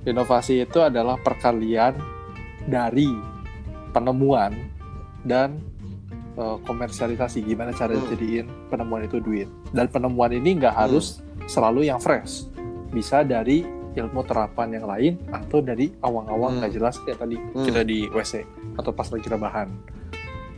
[0.07, 1.99] inovasi itu adalah perkalian
[2.71, 3.11] dari
[3.91, 4.55] penemuan
[5.27, 5.59] dan
[6.37, 7.43] eh, komersialisasi.
[7.43, 8.13] Gimana cara Hmm.
[8.13, 9.49] jadiin penemuan itu duit.
[9.73, 10.83] Dan penemuan ini nggak Hmm.
[10.87, 12.45] harus selalu yang fresh.
[12.93, 13.65] Bisa dari
[13.97, 16.59] ilmu terapan yang lain atau dari awang-awang Hmm.
[16.63, 17.65] nggak jelas kayak tadi Hmm.
[17.65, 18.45] kita di WC
[18.77, 19.69] atau pas lagi rebahan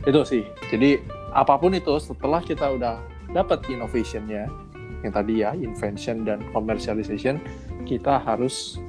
[0.03, 0.43] itu sih.
[0.67, 0.99] Jadi
[1.31, 2.99] apa pun itu setelah kita udah
[3.31, 4.47] dapat innovationnya
[4.99, 7.39] yang tadi ya invention dan commercialization
[7.83, 8.79] kita harus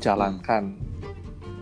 [0.00, 0.76] jalankan.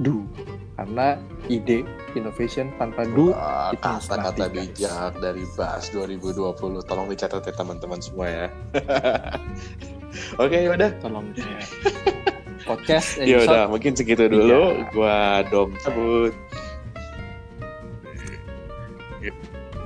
[0.03, 0.27] Do.
[0.75, 1.15] Karena
[1.47, 1.87] ide
[2.19, 8.27] innovation tanpa do Wah, itu kata-kata bijak dari Bas 2020 tolong dicatat ya teman-teman semua
[8.27, 8.47] ya.
[10.43, 11.47] Oke udah tolong ya.
[12.67, 14.89] podcast ya episode udah mungkin segitu dulu Iya.
[14.91, 15.17] gua
[15.49, 16.33] dom cabut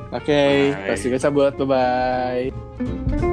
[0.09, 0.41] oke
[0.73, 0.89] Bye.
[0.89, 3.28] kasih cabut bye bye